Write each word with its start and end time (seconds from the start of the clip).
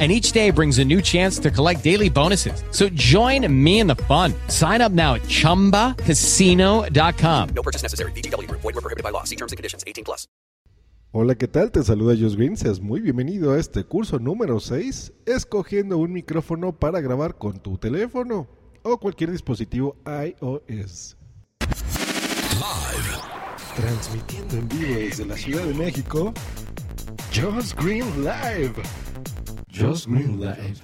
and 0.00 0.10
each 0.10 0.32
day 0.32 0.50
brings 0.50 0.78
a 0.78 0.84
new 0.84 1.02
chance 1.02 1.38
to 1.40 1.50
collect 1.50 1.84
daily 1.84 2.08
bonuses. 2.08 2.64
So 2.70 2.88
join 2.88 3.46
me 3.52 3.80
in 3.80 3.86
the 3.86 3.96
fun. 4.08 4.32
Sign 4.48 4.80
up 4.80 4.92
now 4.92 5.16
at 5.16 5.22
ChumbaCasino.com. 5.22 7.48
No 7.54 7.62
purchase 7.62 7.82
necessary. 7.82 8.12
VGW 8.12 8.48
Group. 8.48 8.62
Void 8.62 8.76
were 8.76 8.80
prohibited 8.80 9.04
by 9.04 9.10
law. 9.10 9.24
See 9.24 9.36
terms 9.36 9.52
and 9.52 9.58
conditions. 9.58 9.84
18 9.86 10.04
plus. 10.04 10.26
Hola, 11.12 11.34
¿qué 11.34 11.48
tal? 11.48 11.72
Te 11.72 11.82
saluda 11.82 12.14
Josh 12.14 12.36
Green. 12.36 12.56
Seas 12.56 12.80
muy 12.80 13.00
bienvenido 13.00 13.52
a 13.52 13.58
este 13.58 13.82
curso 13.82 14.20
número 14.20 14.60
6, 14.60 15.12
escogiendo 15.26 15.98
un 15.98 16.12
micrófono 16.12 16.70
para 16.70 17.00
grabar 17.00 17.36
con 17.36 17.58
tu 17.58 17.78
teléfono 17.78 18.46
o 18.84 18.96
cualquier 18.98 19.32
dispositivo 19.32 19.96
iOS. 20.06 21.16
Live. 22.54 23.18
Transmitiendo 23.74 24.56
en 24.56 24.68
vivo 24.68 25.00
desde 25.00 25.26
la 25.26 25.36
Ciudad 25.36 25.64
de 25.64 25.74
México, 25.74 26.32
Josh 27.34 27.74
Green 27.74 28.06
Live. 28.22 28.74
Josh 29.74 30.06
Green 30.06 30.40
Live. 30.40 30.74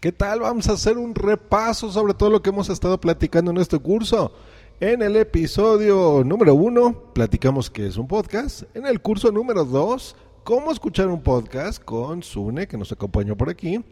¿Qué 0.00 0.12
tal? 0.12 0.40
Vamos 0.40 0.68
a 0.68 0.72
hacer 0.72 0.98
un 0.98 1.14
repaso 1.14 1.90
sobre 1.90 2.14
todo 2.14 2.30
lo 2.30 2.42
que 2.42 2.50
hemos 2.50 2.68
estado 2.68 3.00
platicando 3.00 3.50
en 3.50 3.56
este 3.56 3.78
curso. 3.78 4.32
En 4.80 5.02
el 5.02 5.16
episodio 5.16 6.22
número 6.24 6.54
uno, 6.54 7.12
platicamos 7.14 7.70
que 7.70 7.86
es 7.86 7.96
un 7.96 8.06
podcast. 8.06 8.64
En 8.74 8.86
el 8.86 9.00
curso 9.00 9.32
número 9.32 9.64
dos, 9.64 10.14
cómo 10.42 10.72
escuchar 10.72 11.08
un 11.08 11.22
podcast 11.22 11.82
con 11.82 12.22
Sune, 12.22 12.66
que 12.66 12.76
nos 12.76 12.92
acompañó 12.92 13.36
por 13.36 13.48
aquí. 13.48 13.82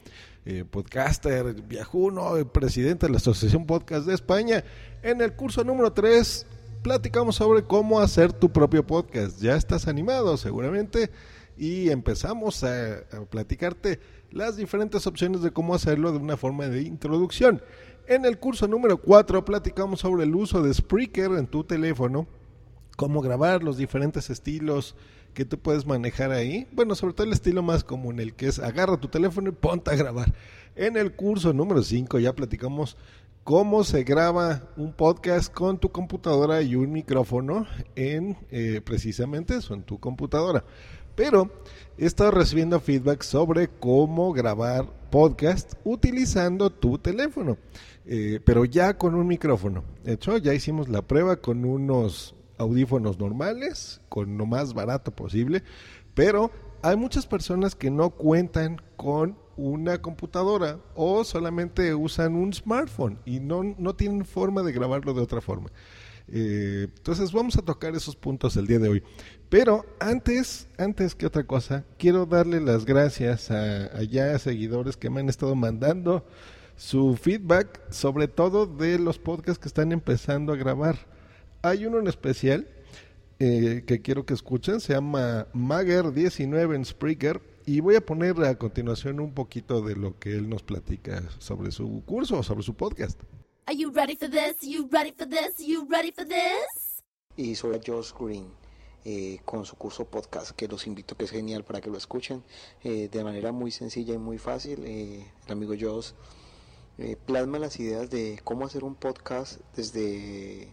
eh, 0.45 0.65
podcaster, 0.69 1.55
viajuno, 1.63 2.35
presidente 2.53 3.07
de 3.07 3.13
la 3.13 3.19
Asociación 3.19 3.65
Podcast 3.65 4.07
de 4.07 4.15
España. 4.15 4.65
En 5.03 5.21
el 5.21 5.33
curso 5.35 5.63
número 5.65 5.93
tres, 5.93 6.47
platicamos 6.83 7.37
sobre 7.37 7.63
cómo 7.63 8.01
hacer 8.01 8.33
tu 8.33 8.53
propio 8.53 8.85
podcast. 8.87 9.41
Ya 9.41 9.55
estás 9.57 9.87
animado 9.89 10.37
seguramente 10.37 11.11
y 11.57 11.91
empezamos 11.91 12.65
a, 12.65 12.97
a 13.13 13.25
platicarte 13.31 14.01
las 14.33 14.57
diferentes 14.57 15.07
opciones 15.07 15.43
de 15.43 15.51
cómo 15.51 15.75
hacerlo 15.75 16.13
de 16.13 16.19
una 16.19 16.37
forma 16.37 16.69
de 16.69 16.83
introducción. 16.83 17.63
En 18.07 18.25
el 18.25 18.39
curso 18.39 18.67
número 18.67 18.99
4 18.99 19.45
platicamos 19.45 20.01
sobre 20.01 20.25
el 20.25 20.35
uso 20.35 20.63
de 20.63 20.75
Spreaker 20.75 21.33
en 21.33 21.47
tu 21.47 21.65
teléfono, 21.65 22.27
cómo 22.97 23.21
grabar 23.21 23.63
los 23.63 23.77
diferentes 23.77 24.31
estilos 24.31 24.97
que 25.35 25.45
tú 25.45 25.59
puedes 25.59 25.87
manejar 25.87 26.31
ahí. 26.31 26.67
Bueno, 26.73 26.95
sobre 26.95 27.15
todo 27.15 27.27
el 27.27 27.33
estilo 27.33 27.63
más 27.63 27.85
común, 27.85 28.21
el 28.21 28.35
que 28.35 28.49
es 28.49 28.59
agarra 28.59 29.01
tu 29.01 29.09
teléfono 29.09 29.49
y 29.49 29.53
ponte 29.53 29.91
a 29.91 29.97
grabar. 29.97 30.35
En 30.75 30.97
el 30.97 31.13
curso 31.13 31.53
número 31.53 31.83
5 31.83 32.19
ya 32.19 32.35
platicamos 32.35 32.97
cómo 33.45 33.83
se 33.83 34.05
graba 34.05 34.63
un 34.77 34.93
podcast 34.93 35.53
con 35.53 35.79
tu 35.79 35.91
computadora 35.91 36.63
y 36.63 36.77
un 36.77 36.93
micrófono 36.93 37.67
en 37.97 38.37
eh, 38.51 38.81
precisamente 38.85 39.57
eso, 39.57 39.75
en 39.75 39.83
tu 39.83 39.99
computadora. 39.99 40.65
Pero 41.15 41.51
he 41.99 42.07
estado 42.07 42.31
recibiendo 42.31 42.81
feedback 42.81 43.23
sobre 43.23 43.69
cómo 43.69 44.33
grabar 44.33 44.87
podcast 45.11 45.75
utilizando 45.85 46.71
tu 46.71 46.99
teléfono, 46.99 47.59
eh, 48.07 48.41
pero 48.45 48.65
ya 48.65 48.97
con 48.97 49.15
un 49.15 49.27
micrófono. 49.27 49.85
De 50.03 50.15
hecho, 50.15 50.39
ya 50.39 50.55
hicimos 50.55 50.89
la 50.89 51.03
prueba 51.03 51.37
con 51.37 51.65
unos 51.65 52.35
audífonos 52.57 53.19
normales, 53.19 54.01
con 54.09 54.39
lo 54.39 54.47
más 54.47 54.73
barato 54.73 55.11
posible, 55.11 55.63
pero 56.15 56.51
hay 56.83 56.97
muchas 56.97 57.27
personas 57.27 57.75
que 57.75 57.91
no 57.91 58.11
cuentan 58.11 58.81
con 58.97 59.37
una 59.57 60.01
computadora 60.01 60.81
o 60.95 61.25
solamente 61.25 61.95
usan 61.95 62.35
un 62.35 62.53
smartphone 62.53 63.19
y 63.25 63.41
no, 63.41 63.63
no 63.63 63.95
tienen 63.95 64.25
forma 64.25 64.63
de 64.63 64.73
grabarlo 64.73 65.13
de 65.15 65.21
otra 65.21 65.41
forma. 65.41 65.71
Eh, 66.29 66.89
entonces 66.97 67.33
vamos 67.33 67.57
a 67.57 67.63
tocar 67.63 67.95
esos 67.95 68.17
puntos 68.17 68.57
el 68.57 68.67
día 68.67 68.79
de 68.79 68.89
hoy. 68.89 69.03
Pero 69.53 69.85
antes, 70.01 70.67
antes 70.79 71.15
que 71.15 71.27
otra 71.27 71.45
cosa, 71.45 71.85
quiero 71.99 72.25
darle 72.25 72.59
las 72.59 72.87
gracias 72.87 73.51
a, 73.51 73.85
a 73.95 74.03
ya 74.03 74.39
seguidores 74.39 74.97
que 74.97 75.11
me 75.11 75.21
han 75.21 75.29
estado 75.29 75.55
mandando 75.55 76.25
su 76.75 77.17
feedback, 77.17 77.79
sobre 77.91 78.29
todo 78.29 78.65
de 78.65 78.99
los 78.99 79.19
podcasts 79.19 79.59
que 79.59 79.69
están 79.69 79.93
empezando 79.93 80.55
a 80.55 80.57
grabar. 80.57 80.97
Hay 81.61 81.85
uno 81.85 81.99
en 81.99 82.07
especial 82.07 82.67
eh, 83.41 83.85
que 83.87 84.01
quiero 84.01 84.25
que 84.25 84.33
escuchen, 84.33 84.81
se 84.81 84.95
llama 84.95 85.47
Mager19 85.53 86.75
en 86.75 86.87
Spreaker 86.87 87.43
y 87.67 87.81
voy 87.81 87.97
a 87.97 88.01
poner 88.01 88.43
a 88.45 88.55
continuación 88.55 89.21
un 89.21 89.35
poquito 89.35 89.83
de 89.83 89.97
lo 89.97 90.19
que 90.19 90.33
él 90.33 90.49
nos 90.49 90.63
platica 90.63 91.25
sobre 91.41 91.73
su 91.73 92.03
curso, 92.07 92.43
sobre 92.43 92.63
su 92.63 92.73
podcast. 92.73 93.21
Are 93.67 93.77
you 93.77 93.93
ready 93.93 94.17
for 94.17 94.31
this? 94.31 94.63
You 94.63 94.89
ready 94.91 95.13
for 95.13 95.29
this? 95.29 95.59
You 95.59 95.87
ready 95.91 96.11
for 96.11 96.27
this? 96.27 97.03
y 97.37 97.55
sobre 97.55 97.81
Josh 97.85 98.13
Green 98.19 98.62
eh, 99.05 99.41
con 99.45 99.65
su 99.65 99.77
curso 99.77 100.05
podcast 100.05 100.53
que 100.53 100.69
los 100.69 100.87
invito 100.87 101.17
que 101.17 101.25
es 101.25 101.31
genial 101.31 101.65
para 101.65 101.81
que 101.81 101.91
lo 101.91 101.99
escuchen 101.99 102.43
eh, 102.85 103.09
de 103.11 103.25
manera 103.25 103.53
muy 103.53 103.71
sencilla 103.71 104.15
y 104.15 104.19
muy 104.19 104.39
fácil. 104.39 104.85
Eh, 104.85 105.27
el 105.47 105.53
amigo 105.53 105.75
Josh 105.79 106.13
eh, 106.99 107.17
plasma 107.27 107.59
las 107.59 107.79
ideas 107.81 108.11
de 108.11 108.41
cómo 108.45 108.67
hacer 108.67 108.85
un 108.85 108.95
podcast 108.95 109.61
desde 109.75 110.73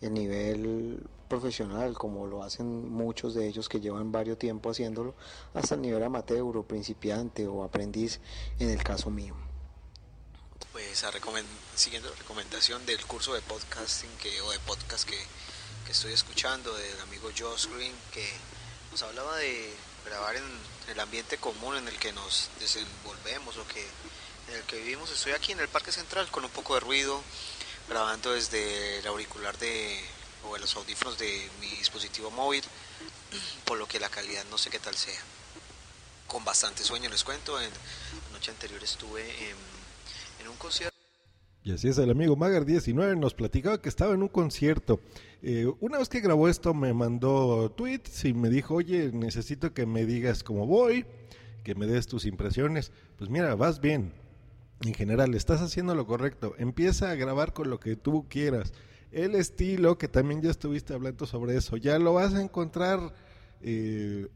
el 0.00 0.12
nivel 0.14 1.06
profesional 1.28 1.94
como 1.94 2.26
lo 2.26 2.42
hacen 2.42 2.90
muchos 2.90 3.32
de 3.32 3.46
ellos 3.46 3.68
que 3.68 3.80
llevan 3.80 4.12
varios 4.12 4.38
tiempo 4.38 4.68
haciéndolo 4.70 5.14
hasta 5.54 5.76
el 5.76 5.80
nivel 5.80 6.02
amateur 6.02 6.56
o 6.56 6.62
principiante 6.64 7.46
o 7.46 7.64
aprendiz 7.64 8.20
en 8.58 8.68
el 8.68 8.82
caso 8.82 9.08
mío. 9.08 9.34
Pues 10.72 11.04
a 11.04 11.10
recomen- 11.10 11.44
siguiendo 11.74 12.10
la 12.10 12.16
recomendación 12.16 12.84
del 12.86 13.04
curso 13.06 13.32
de 13.34 13.40
podcasting 13.42 14.10
que, 14.20 14.40
o 14.42 14.50
de 14.50 14.58
podcast 14.60 15.08
que, 15.08 15.16
que 15.84 15.92
estoy 15.92 16.12
escuchando 16.12 16.72
del 16.74 17.00
amigo 17.00 17.30
Josh 17.36 17.66
Green 17.66 17.94
que 18.12 18.28
nos 18.90 19.02
hablaba 19.02 19.36
de 19.36 19.74
grabar 20.04 20.36
en 20.36 20.44
el 20.88 21.00
ambiente 21.00 21.38
común 21.38 21.76
en 21.76 21.88
el 21.88 21.98
que 21.98 22.12
nos 22.12 22.50
desenvolvemos 22.58 23.56
o 23.56 23.66
que 23.68 23.86
en 24.48 24.54
el 24.54 24.62
que 24.64 24.76
vivimos. 24.76 25.10
Estoy 25.10 25.32
aquí 25.32 25.52
en 25.52 25.60
el 25.60 25.68
Parque 25.68 25.92
Central 25.92 26.28
con 26.30 26.44
un 26.44 26.50
poco 26.50 26.74
de 26.74 26.80
ruido, 26.80 27.22
grabando 27.88 28.32
desde 28.32 28.98
el 28.98 29.06
auricular 29.06 29.56
de 29.58 30.00
o 30.44 30.54
de 30.54 30.60
los 30.60 30.74
audífonos 30.74 31.18
de 31.18 31.48
mi 31.60 31.68
dispositivo 31.68 32.30
móvil, 32.30 32.64
por 33.64 33.78
lo 33.78 33.86
que 33.86 34.00
la 34.00 34.08
calidad 34.08 34.44
no 34.50 34.58
sé 34.58 34.70
qué 34.70 34.78
tal 34.78 34.96
sea. 34.96 35.20
Con 36.26 36.44
bastante 36.44 36.82
sueño 36.82 37.10
les 37.10 37.24
cuento, 37.24 37.60
en 37.60 37.70
la 37.70 38.30
noche 38.32 38.50
anterior 38.50 38.82
estuve 38.82 39.22
en, 39.50 39.56
en 40.40 40.48
un 40.48 40.56
concierto. 40.56 40.91
Y 41.64 41.72
así 41.72 41.88
es, 41.88 41.98
el 41.98 42.10
amigo 42.10 42.36
Magar19 42.36 43.16
nos 43.16 43.34
platicaba 43.34 43.80
que 43.80 43.88
estaba 43.88 44.14
en 44.14 44.22
un 44.22 44.28
concierto. 44.28 45.00
Eh, 45.42 45.70
una 45.80 45.98
vez 45.98 46.08
que 46.08 46.20
grabó 46.20 46.48
esto 46.48 46.74
me 46.74 46.92
mandó 46.92 47.70
tweets 47.70 48.24
y 48.24 48.34
me 48.34 48.48
dijo, 48.48 48.74
oye, 48.74 49.12
necesito 49.12 49.72
que 49.72 49.86
me 49.86 50.04
digas 50.04 50.42
cómo 50.42 50.66
voy, 50.66 51.06
que 51.62 51.76
me 51.76 51.86
des 51.86 52.08
tus 52.08 52.26
impresiones. 52.26 52.90
Pues 53.16 53.30
mira, 53.30 53.54
vas 53.54 53.80
bien. 53.80 54.12
en 54.84 54.94
general, 54.94 55.34
estás 55.34 55.60
haciendo 55.60 55.94
lo 55.94 56.04
correcto. 56.06 56.54
Empieza 56.58 57.12
a 57.12 57.14
grabar 57.14 57.52
con 57.52 57.70
lo 57.70 57.78
que 57.78 57.94
tú 57.94 58.26
quieras. 58.28 58.72
El 59.12 59.36
estilo, 59.36 59.98
que 59.98 60.08
también 60.08 60.42
ya 60.42 60.50
estuviste 60.50 60.94
hablando 60.94 61.26
sobre 61.26 61.56
eso, 61.56 61.76
ya 61.76 61.98
lo 62.00 62.14
vas 62.14 62.34
a 62.34 62.42
encontrar 62.42 63.14
eh, 63.60 64.26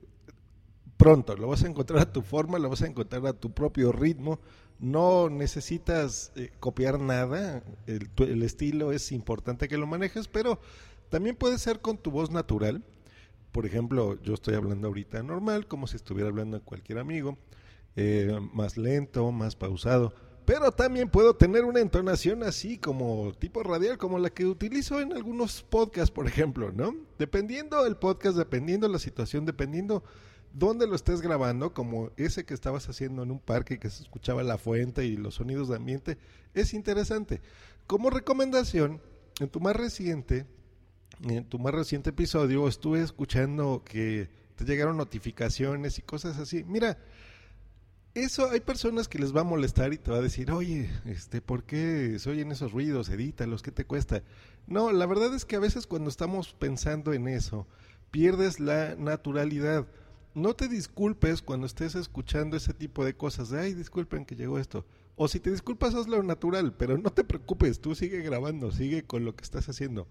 pronto, 0.97 1.37
lo 1.37 1.49
vas 1.49 1.63
a 1.65 1.69
encontrar 1.69 2.01
a 2.01 2.13
tu 2.13 2.23
forma, 2.23 2.59
lo 2.59 2.71
vas 2.71 2.83
a 2.83 2.87
encontrar 2.87 3.27
a 3.27 3.33
tu 3.33 3.51
propio 3.53 3.93
ritmo. 3.93 4.39
No 4.79 5.31
necesitas 5.31 6.33
eh, 6.37 6.51
copiar 6.61 7.01
nada, 7.01 7.63
el, 7.87 8.11
tu- 8.11 8.25
el 8.25 8.43
estilo 8.43 8.93
es 8.93 9.11
importante 9.13 9.69
que 9.69 9.79
lo 9.79 9.87
manejes, 9.87 10.29
pero 10.29 10.61
también 11.09 11.35
puede 11.37 11.59
ser 11.59 11.81
con 11.81 11.97
tu 11.97 12.11
voz 12.11 12.31
natural. 12.31 12.83
Por 13.53 13.65
ejemplo, 13.65 14.21
yo 14.23 14.35
estoy 14.35 14.55
hablando 14.55 14.89
ahorita 14.89 15.23
normal, 15.23 15.67
como 15.67 15.87
si 15.87 15.97
estuviera 15.97 16.29
hablando 16.29 16.59
a 16.59 16.61
cualquier 16.61 16.99
amigo, 16.99 17.39
eh, 17.97 18.39
más 18.53 18.77
lento, 18.77 19.33
más 19.33 19.57
pausado. 19.57 20.13
Pero 20.45 20.71
también 20.71 21.09
puedo 21.09 21.35
tener 21.35 21.65
una 21.65 21.81
entonación 21.81 22.43
así 22.43 22.79
como 22.79 23.33
tipo 23.39 23.63
radial, 23.63 23.97
como 23.99 24.19
la 24.19 24.31
que 24.31 24.45
utilizo 24.47 25.01
en 25.01 25.13
algunos 25.15 25.63
podcasts, 25.63 26.11
por 26.11 26.29
ejemplo, 26.29 26.71
¿no? 26.71 26.95
Dependiendo 27.19 27.83
del 27.83 27.97
podcast, 27.97 28.37
dependiendo 28.37 28.87
la 28.89 28.99
situación, 28.99 29.47
dependiendo 29.47 30.05
dónde 30.58 30.87
lo 30.87 30.97
estés 30.97 31.20
grabando, 31.20 31.75
como 31.75 32.11
ese 32.17 32.44
que 32.44 32.55
estabas 32.55 32.88
haciendo 32.88 33.23
en 33.23 33.31
un 33.31 33.38
parque 33.38 33.79
que 33.79 33.91
se 33.91 34.03
escuchaba 34.03 34.43
la 34.43 34.56
fuente 34.56 35.05
y 35.05 35.17
los 35.17 35.35
sonidos 35.35 35.69
de 35.69 35.76
ambiente, 35.76 36.19
es 36.55 36.73
interesante. 36.73 37.43
Como 37.87 38.08
recomendación, 38.08 39.00
en 39.38 39.49
tu 39.49 39.61
más 39.61 39.76
reciente, 39.76 40.47
en 41.23 41.44
tu 41.44 41.58
más 41.58 41.75
reciente 41.75 42.11
episodio 42.11 42.67
estuve 42.69 43.03
escuchando 43.03 43.82
que 43.85 44.31
te 44.56 44.64
llegaron 44.64 44.97
notificaciones 44.97 45.99
y 45.99 46.03
cosas 46.03 46.38
así. 46.38 46.64
Mira, 46.64 46.99
eso 48.14 48.50
hay 48.50 48.61
personas 48.61 49.09
que 49.09 49.19
les 49.19 49.37
va 49.37 49.43
a 49.43 49.44
molestar 49.44 49.93
y 49.93 49.99
te 49.99 50.11
va 50.11 50.17
a 50.17 50.23
decir, 50.23 50.50
oye, 50.50 50.88
este, 51.05 51.43
¿por 51.43 51.64
qué 51.64 52.19
se 52.19 52.31
oyen 52.31 52.50
esos 52.50 52.73
ruidos? 52.73 53.11
Edítalos, 53.11 53.62
¿qué 53.62 53.73
te 53.73 53.85
cuesta? 53.85 54.23
No, 54.67 54.91
la 54.91 55.05
verdad 55.05 55.35
es 55.35 55.44
que 55.44 55.56
a 55.56 55.61
veces 55.61 55.87
cuando 55.87 56.09
estamos 56.09 56.55
pensando 56.55 57.12
en 57.12 57.29
eso, 57.29 57.67
pierdes 58.11 58.59
la 58.59 58.94
naturalidad. 58.97 59.87
No 60.37 60.55
te 60.55 60.69
disculpes 60.69 61.41
cuando 61.41 61.65
estés 61.65 61.94
escuchando 61.94 62.59
ese 62.59 62.75
tipo 62.75 63.06
de 63.06 63.17
cosas. 63.17 63.49
De, 63.49 63.59
Ay, 63.59 63.73
disculpen 63.73 64.27
que 64.27 64.37
llegó 64.37 64.59
esto. 64.59 64.85
O 65.17 65.29
si 65.29 65.41
te 65.41 65.50
disculpas, 65.50 65.94
hazlo 65.94 66.23
natural, 66.23 66.75
pero 66.77 66.99
no 66.99 67.09
te 67.09 67.25
preocupes, 67.25 67.81
tú 67.81 67.94
sigue 67.94 68.21
grabando, 68.21 68.71
sigue 68.71 69.03
con 69.03 69.25
lo 69.25 69.35
que 69.35 69.43
estás 69.43 69.67
haciendo. 69.71 70.06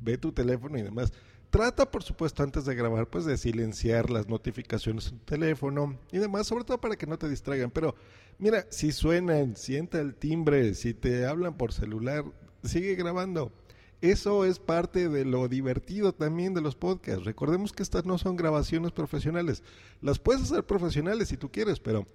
Ve 0.00 0.18
tu 0.18 0.32
teléfono 0.32 0.76
y 0.78 0.82
demás. 0.82 1.12
Trata, 1.50 1.92
por 1.92 2.02
supuesto, 2.02 2.42
antes 2.42 2.64
de 2.64 2.74
grabar, 2.74 3.08
pues 3.08 3.24
de 3.24 3.38
silenciar 3.38 4.10
las 4.10 4.26
notificaciones 4.26 5.12
en 5.12 5.20
tu 5.20 5.26
teléfono 5.26 5.96
y 6.10 6.18
demás, 6.18 6.48
sobre 6.48 6.64
todo 6.64 6.80
para 6.80 6.96
que 6.96 7.06
no 7.06 7.16
te 7.16 7.28
distraigan. 7.28 7.70
Pero 7.70 7.94
mira, 8.40 8.66
si 8.70 8.90
suenan, 8.90 9.54
sienta 9.54 10.00
el 10.00 10.16
timbre, 10.16 10.74
si 10.74 10.92
te 10.92 11.24
hablan 11.24 11.56
por 11.56 11.72
celular, 11.72 12.24
sigue 12.64 12.96
grabando. 12.96 13.52
Eso 14.00 14.44
es 14.44 14.60
parte 14.60 15.08
de 15.08 15.24
lo 15.24 15.48
divertido 15.48 16.12
también 16.14 16.54
de 16.54 16.60
los 16.60 16.76
podcasts. 16.76 17.24
Recordemos 17.24 17.72
que 17.72 17.82
estas 17.82 18.04
no 18.04 18.16
son 18.16 18.36
grabaciones 18.36 18.92
profesionales. 18.92 19.64
Las 20.00 20.20
puedes 20.20 20.42
hacer 20.42 20.64
profesionales 20.64 21.28
si 21.28 21.36
tú 21.36 21.50
quieres, 21.50 21.80
pero 21.80 22.06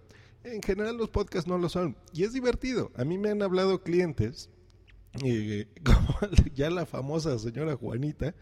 en 0.44 0.62
general 0.62 0.96
los 0.96 1.10
podcasts 1.10 1.48
no 1.48 1.58
lo 1.58 1.68
son. 1.68 1.98
Y 2.14 2.24
es 2.24 2.32
divertido. 2.32 2.92
A 2.96 3.04
mí 3.04 3.18
me 3.18 3.30
han 3.30 3.42
hablado 3.42 3.84
clientes, 3.84 4.50
como 5.84 6.32
ya 6.56 6.70
la 6.70 6.86
famosa 6.86 7.38
señora 7.38 7.76
Juanita, 7.76 8.34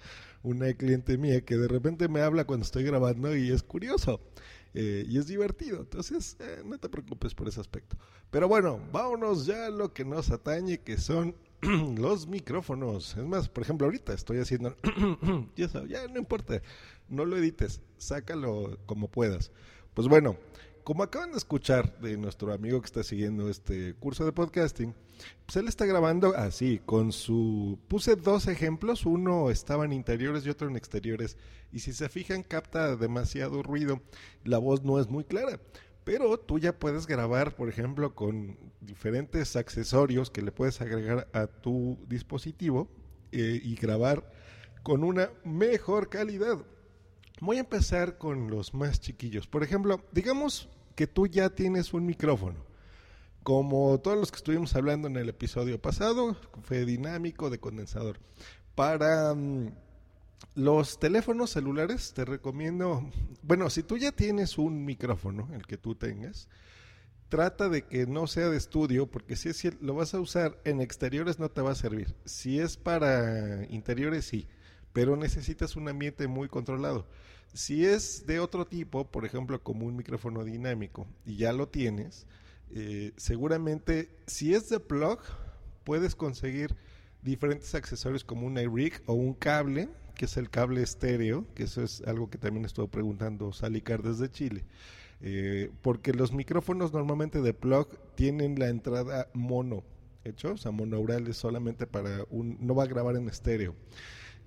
una 0.43 0.71
cliente 0.73 1.17
mía 1.17 1.43
que 1.43 1.57
de 1.57 1.67
repente 1.67 2.07
me 2.07 2.21
habla 2.21 2.45
cuando 2.45 2.63
estoy 2.65 2.83
grabando 2.83 3.35
y 3.35 3.51
es 3.51 3.63
curioso. 3.63 4.21
eh, 4.73 5.03
y 5.07 5.17
es 5.17 5.27
divertido, 5.27 5.81
entonces 5.81 6.37
eh, 6.39 6.61
no 6.63 6.77
te 6.77 6.89
preocupes 6.89 7.33
por 7.35 7.47
ese 7.47 7.59
aspecto. 7.59 7.97
Pero 8.29 8.47
bueno, 8.47 8.79
vámonos 8.93 9.45
ya 9.45 9.65
a 9.65 9.69
lo 9.69 9.93
que 9.93 10.05
nos 10.05 10.31
atañe, 10.31 10.79
que 10.79 10.97
son 10.97 11.35
los 11.97 12.27
micrófonos. 12.27 13.15
Es 13.17 13.25
más, 13.25 13.49
por 13.49 13.63
ejemplo, 13.63 13.85
ahorita 13.85 14.13
estoy 14.13 14.39
haciendo. 14.39 14.75
ya, 15.55 16.07
no 16.07 16.19
importa, 16.19 16.61
no 17.07 17.25
lo 17.25 17.37
edites, 17.37 17.81
sácalo 17.97 18.79
como 18.85 19.09
puedas. 19.09 19.51
Pues 19.93 20.07
bueno, 20.07 20.37
como 20.83 21.03
acaban 21.03 21.31
de 21.31 21.37
escuchar 21.37 21.99
de 21.99 22.17
nuestro 22.17 22.53
amigo 22.53 22.81
que 22.81 22.87
está 22.87 23.03
siguiendo 23.03 23.49
este 23.49 23.93
curso 23.95 24.25
de 24.25 24.31
podcasting, 24.31 24.95
pues 25.45 25.55
él 25.57 25.67
está 25.67 25.85
grabando 25.85 26.35
así, 26.35 26.81
con 26.85 27.11
su... 27.11 27.77
Puse 27.87 28.15
dos 28.15 28.47
ejemplos, 28.47 29.05
uno 29.05 29.51
estaba 29.51 29.85
en 29.85 29.93
interiores 29.93 30.45
y 30.45 30.49
otro 30.49 30.67
en 30.67 30.75
exteriores, 30.75 31.37
y 31.71 31.79
si 31.79 31.93
se 31.93 32.09
fijan 32.09 32.41
capta 32.43 32.95
demasiado 32.95 33.61
ruido, 33.61 34.01
la 34.43 34.57
voz 34.57 34.83
no 34.83 34.99
es 34.99 35.07
muy 35.07 35.23
clara. 35.23 35.59
Pero 36.03 36.39
tú 36.39 36.57
ya 36.57 36.77
puedes 36.77 37.05
grabar, 37.05 37.55
por 37.55 37.69
ejemplo, 37.69 38.15
con 38.15 38.57
diferentes 38.79 39.55
accesorios 39.55 40.31
que 40.31 40.41
le 40.41 40.51
puedes 40.51 40.81
agregar 40.81 41.27
a 41.33 41.47
tu 41.47 41.99
dispositivo 42.07 42.89
eh, 43.31 43.59
y 43.63 43.75
grabar 43.75 44.31
con 44.83 45.03
una 45.03 45.29
mejor 45.43 46.09
calidad. 46.09 46.57
Voy 47.39 47.57
a 47.57 47.61
empezar 47.61 48.17
con 48.17 48.49
los 48.49 48.73
más 48.73 48.99
chiquillos. 48.99 49.47
Por 49.47 49.63
ejemplo, 49.63 50.01
digamos 50.11 50.69
que 50.95 51.07
tú 51.07 51.27
ya 51.27 51.49
tienes 51.49 51.93
un 51.93 52.05
micrófono. 52.05 52.65
Como 53.43 53.99
todos 53.99 54.17
los 54.17 54.31
que 54.31 54.37
estuvimos 54.37 54.75
hablando 54.75 55.07
en 55.07 55.17
el 55.17 55.29
episodio 55.29 55.81
pasado, 55.81 56.35
fue 56.61 56.85
dinámico 56.85 57.49
de 57.49 57.59
condensador. 57.59 58.19
Para 58.75 59.33
mm, 59.33 59.71
los 60.55 60.99
teléfonos 60.99 61.51
celulares 61.51 62.13
te 62.13 62.25
recomiendo, 62.25 63.09
bueno, 63.41 63.69
si 63.69 63.83
tú 63.83 63.97
ya 63.97 64.11
tienes 64.11 64.57
un 64.57 64.85
micrófono, 64.85 65.49
el 65.53 65.65
que 65.65 65.77
tú 65.77 65.95
tengas, 65.95 66.47
trata 67.29 67.69
de 67.69 67.83
que 67.83 68.05
no 68.07 68.27
sea 68.27 68.49
de 68.49 68.57
estudio, 68.57 69.07
porque 69.07 69.35
si 69.35 69.49
es, 69.49 69.81
lo 69.81 69.95
vas 69.95 70.13
a 70.13 70.19
usar 70.19 70.59
en 70.65 70.81
exteriores 70.81 71.39
no 71.39 71.49
te 71.49 71.61
va 71.61 71.71
a 71.71 71.75
servir. 71.75 72.13
Si 72.25 72.59
es 72.59 72.75
para 72.75 73.65
interiores 73.69 74.25
sí, 74.25 74.47
pero 74.91 75.15
necesitas 75.15 75.75
un 75.77 75.87
ambiente 75.87 76.27
muy 76.27 76.49
controlado. 76.49 77.07
Si 77.53 77.85
es 77.85 78.25
de 78.27 78.39
otro 78.39 78.65
tipo, 78.65 79.09
por 79.09 79.25
ejemplo, 79.25 79.63
como 79.63 79.85
un 79.85 79.95
micrófono 79.95 80.43
dinámico, 80.43 81.07
y 81.25 81.37
ya 81.37 81.53
lo 81.53 81.69
tienes, 81.69 82.27
eh, 82.71 83.13
seguramente 83.17 84.09
si 84.27 84.53
es 84.53 84.69
de 84.69 84.79
plug, 84.79 85.19
puedes 85.83 86.15
conseguir 86.15 86.75
diferentes 87.21 87.75
accesorios 87.75 88.23
como 88.23 88.47
un 88.47 88.57
iRig 88.57 89.01
o 89.05 89.13
un 89.13 89.33
cable, 89.33 89.89
que 90.21 90.25
es 90.25 90.37
el 90.37 90.51
cable 90.51 90.83
estéreo, 90.83 91.47
que 91.55 91.63
eso 91.63 91.81
es 91.81 92.03
algo 92.05 92.29
que 92.29 92.37
también 92.37 92.63
estuvo 92.63 92.87
preguntando 92.87 93.51
Salicar 93.51 94.03
desde 94.03 94.29
Chile. 94.29 94.63
Eh, 95.19 95.71
porque 95.81 96.13
los 96.13 96.31
micrófonos 96.31 96.93
normalmente 96.93 97.41
de 97.41 97.55
plug 97.55 97.87
tienen 98.13 98.59
la 98.59 98.69
entrada 98.69 99.29
mono, 99.33 99.83
hecho, 100.23 100.51
o 100.51 100.57
sea, 100.57 100.69
monaural 100.69 101.25
es 101.25 101.37
solamente 101.37 101.87
para 101.87 102.23
un, 102.29 102.55
no 102.59 102.75
va 102.75 102.83
a 102.83 102.85
grabar 102.85 103.15
en 103.15 103.29
estéreo. 103.29 103.73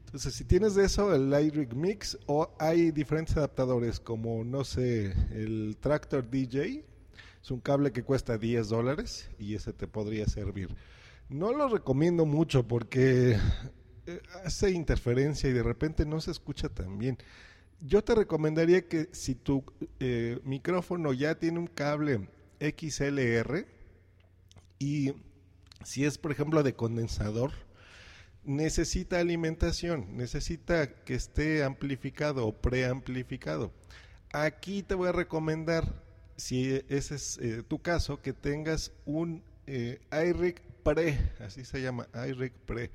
Entonces, 0.05 0.35
si 0.35 0.45
tienes 0.45 0.77
de 0.77 0.85
eso, 0.85 1.13
el 1.13 1.35
iRig 1.45 1.75
Mix, 1.75 2.17
o 2.27 2.55
hay 2.61 2.93
diferentes 2.93 3.37
adaptadores, 3.37 3.99
como, 3.99 4.45
no 4.45 4.63
sé, 4.63 5.13
el 5.33 5.77
Tractor 5.81 6.31
DJ, 6.31 6.85
es 7.43 7.51
un 7.51 7.59
cable 7.59 7.91
que 7.91 8.05
cuesta 8.05 8.39
10 8.39 8.69
dólares 8.69 9.29
y 9.41 9.57
ese 9.57 9.73
te 9.73 9.89
podría 9.89 10.27
servir. 10.27 10.69
No 11.29 11.53
lo 11.53 11.67
recomiendo 11.67 12.27
mucho 12.27 12.63
porque 12.63 13.37
hace 14.45 14.71
interferencia 14.71 15.49
y 15.49 15.53
de 15.53 15.63
repente 15.63 16.05
no 16.05 16.21
se 16.21 16.31
escucha 16.31 16.69
tan 16.69 16.99
bien. 16.99 17.19
Yo 17.81 18.03
te 18.03 18.15
recomendaría 18.15 18.89
que 18.89 19.09
si 19.13 19.35
tu 19.35 19.65
eh, 20.01 20.39
micrófono 20.45 21.13
ya 21.13 21.35
tiene 21.35 21.59
un 21.59 21.67
cable 21.67 22.29
XLR 22.61 23.67
y 24.79 25.13
si 25.85 26.05
es, 26.05 26.19
por 26.19 26.33
ejemplo, 26.33 26.63
de 26.63 26.75
condensador, 26.75 27.53
necesita 28.45 29.19
alimentación, 29.19 30.17
necesita 30.17 30.93
que 31.05 31.15
esté 31.15 31.65
amplificado 31.65 32.47
o 32.47 32.53
preamplificado. 32.53 33.73
Aquí 34.33 34.83
te 34.83 34.95
voy 34.95 35.09
a 35.09 35.13
recomendar, 35.13 36.03
si 36.37 36.83
ese 36.89 37.15
es 37.15 37.39
eh, 37.39 37.63
tu 37.67 37.81
caso, 37.81 38.21
que 38.21 38.33
tengas 38.33 38.93
un 39.05 39.43
eh, 39.67 40.01
iRig 40.13 40.61
Pre, 40.83 41.19
así 41.41 41.65
se 41.65 41.81
llama, 41.81 42.09
iRig 42.29 42.53
Pre. 42.67 42.91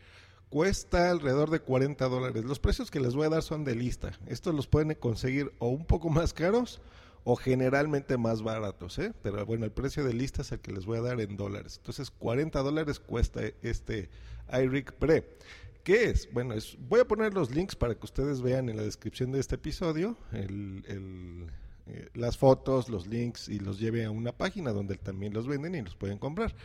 Cuesta 0.50 1.12
alrededor 1.12 1.51
de 1.51 1.60
40 1.60 2.08
dólares. 2.08 2.44
Los 2.44 2.60
precios 2.60 2.89
que 2.89 3.00
les 3.00 3.13
voy 3.13 3.27
a 3.27 3.29
dar 3.29 3.44
son 3.44 3.63
de 3.63 3.75
lista. 3.75 4.18
Estos 4.25 4.56
los 4.56 4.68
pueden 4.68 4.96
conseguir 4.96 5.51
o 5.60 5.68
un 5.68 5.86
poco 5.86 6.10
más 6.10 6.34
caros 6.34 6.82
o 7.24 7.36
generalmente 7.36 8.18
más 8.18 8.41
baratos, 8.41 8.98
¿eh? 8.98 9.13
Pero 9.22 9.46
bueno, 9.46 9.65
el 9.65 9.72
precio 9.72 10.03
de 10.03 10.13
lista 10.13 10.41
es 10.41 10.51
el 10.51 10.60
que 10.60 10.72
les 10.72 10.86
voy 10.86 10.98
a 10.98 11.01
dar 11.01 11.22
en 11.22 11.38
dólares. 11.38 11.77
Entonces, 11.77 12.10
40 12.10 12.60
dólares 12.63 13.00
cuesta 13.00 13.41
este 13.62 14.10
iRig 14.51 14.91
Pre. 14.94 15.38
¿Qué 15.84 16.06
es? 16.06 16.32
Bueno, 16.34 16.56
es, 16.56 16.77
voy 16.79 17.01
a 17.01 17.06
poner 17.08 17.34
los 17.34 17.51
links 17.51 17.75
para 17.75 17.94
que 17.94 18.06
ustedes 18.06 18.41
vean 18.41 18.70
en 18.70 18.77
la 18.77 18.84
descripción 18.84 19.32
de 19.32 19.39
este 19.39 19.56
episodio 19.56 20.18
el, 20.32 20.84
el, 20.88 21.48
eh, 21.88 22.10
las 22.15 22.38
fotos, 22.38 22.89
los 22.89 23.08
links 23.08 23.50
y 23.50 23.60
los 23.60 23.79
lleve 23.79 24.03
a 24.06 24.12
una 24.12 24.32
página 24.32 24.72
donde 24.72 24.96
también 24.96 25.34
los 25.34 25.48
venden 25.48 25.75
y 25.75 25.82
los 25.82 25.96
pueden 25.96 26.18
comprar. 26.18 26.56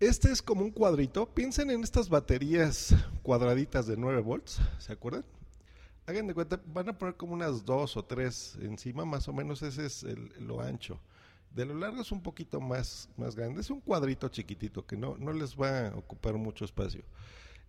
Este 0.00 0.32
es 0.32 0.40
como 0.40 0.62
un 0.62 0.70
cuadrito. 0.70 1.26
Piensen 1.26 1.70
en 1.70 1.84
estas 1.84 2.08
baterías 2.08 2.94
cuadraditas 3.22 3.86
de 3.86 3.98
9 3.98 4.22
volts, 4.22 4.58
¿se 4.78 4.94
acuerdan? 4.94 5.26
Hagan 6.06 6.26
de 6.26 6.32
cuenta, 6.32 6.58
van 6.72 6.88
a 6.88 6.96
poner 6.96 7.16
como 7.16 7.34
unas 7.34 7.66
dos 7.66 7.98
o 7.98 8.02
tres 8.02 8.56
encima, 8.62 9.04
más 9.04 9.28
o 9.28 9.34
menos 9.34 9.60
ese 9.60 9.84
es 9.84 10.02
el, 10.04 10.32
lo 10.38 10.62
ancho. 10.62 10.98
De 11.54 11.66
lo 11.66 11.74
largo 11.74 12.00
es 12.00 12.12
un 12.12 12.22
poquito 12.22 12.62
más, 12.62 13.10
más 13.18 13.36
grande. 13.36 13.60
Es 13.60 13.68
un 13.68 13.80
cuadrito 13.82 14.26
chiquitito 14.28 14.86
que 14.86 14.96
no, 14.96 15.18
no 15.18 15.34
les 15.34 15.54
va 15.54 15.88
a 15.88 15.94
ocupar 15.94 16.32
mucho 16.32 16.64
espacio. 16.64 17.02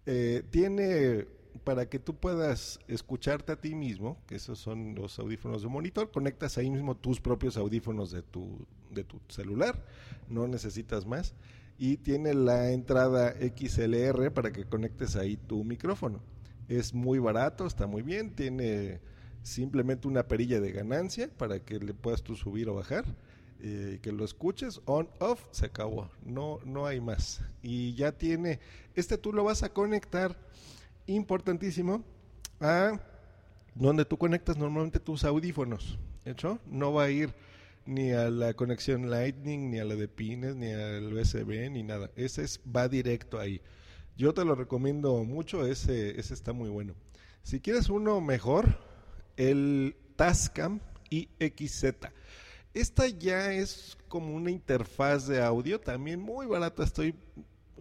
Eh, 0.05 0.41
tiene 0.51 1.27
para 1.65 1.89
que 1.89 1.99
tú 1.99 2.15
puedas 2.15 2.79
escucharte 2.87 3.51
a 3.51 3.59
ti 3.59 3.75
mismo, 3.75 4.17
que 4.25 4.35
esos 4.35 4.57
son 4.57 4.95
los 4.95 5.19
audífonos 5.19 5.63
de 5.63 5.67
monitor, 5.67 6.09
conectas 6.11 6.57
ahí 6.57 6.69
mismo 6.69 6.95
tus 6.95 7.19
propios 7.19 7.57
audífonos 7.57 8.09
de 8.09 8.21
tu, 8.21 8.65
de 8.89 9.03
tu 9.03 9.19
celular, 9.27 9.83
no 10.29 10.47
necesitas 10.47 11.05
más. 11.05 11.33
Y 11.81 11.97
tiene 11.97 12.35
la 12.35 12.69
entrada 12.69 13.33
XLR 13.39 14.31
para 14.31 14.51
que 14.51 14.65
conectes 14.65 15.15
ahí 15.15 15.35
tu 15.35 15.63
micrófono. 15.63 16.21
Es 16.67 16.93
muy 16.93 17.17
barato, 17.17 17.65
está 17.65 17.87
muy 17.87 18.03
bien, 18.03 18.35
tiene 18.35 19.01
simplemente 19.41 20.07
una 20.07 20.27
perilla 20.27 20.59
de 20.59 20.71
ganancia 20.71 21.27
para 21.35 21.65
que 21.65 21.79
le 21.79 21.95
puedas 21.95 22.21
tú 22.21 22.35
subir 22.35 22.69
o 22.69 22.75
bajar. 22.75 23.03
eh, 23.63 23.97
que 24.03 24.11
lo 24.11 24.25
escuches, 24.25 24.79
on, 24.85 25.09
off, 25.19 25.43
se 25.49 25.65
acabó, 25.65 26.11
no, 26.23 26.59
no 26.65 26.85
hay 26.85 27.01
más. 27.01 27.41
Y 27.63 27.95
ya 27.95 28.11
tiene, 28.11 28.59
este 28.93 29.17
tú 29.17 29.33
lo 29.33 29.43
vas 29.43 29.63
a 29.63 29.69
conectar, 29.73 30.35
importantísimo, 31.07 32.03
a 32.59 32.99
donde 33.73 34.05
tú 34.05 34.17
conectas 34.17 34.55
normalmente 34.55 34.99
tus 34.99 35.23
audífonos, 35.23 35.97
¿hecho? 36.25 36.59
No 36.67 36.93
va 36.93 37.05
a 37.05 37.09
ir 37.09 37.33
ni 37.85 38.11
a 38.11 38.29
la 38.29 38.53
conexión 38.53 39.09
Lightning, 39.09 39.71
ni 39.71 39.79
a 39.79 39.85
la 39.85 39.95
de 39.95 40.07
pines, 40.07 40.55
ni 40.55 40.71
al 40.71 41.13
USB, 41.13 41.69
ni 41.69 41.83
nada. 41.83 42.11
Ese 42.15 42.43
es, 42.43 42.59
va 42.59 42.87
directo 42.87 43.39
ahí. 43.39 43.61
Yo 44.17 44.33
te 44.33 44.45
lo 44.45 44.55
recomiendo 44.55 45.23
mucho, 45.23 45.65
ese, 45.65 46.19
ese 46.19 46.33
está 46.33 46.53
muy 46.53 46.69
bueno. 46.69 46.93
Si 47.43 47.59
quieres 47.59 47.89
uno 47.89 48.21
mejor, 48.21 48.77
el 49.37 49.95
Tascam 50.15 50.79
IXZ. 51.09 51.85
Esta 52.73 53.07
ya 53.07 53.51
es 53.51 53.97
como 54.07 54.35
una 54.35 54.51
interfaz 54.51 55.27
de 55.27 55.41
audio, 55.41 55.79
también 55.79 56.21
muy 56.21 56.45
barata, 56.45 56.83
estoy 56.83 57.15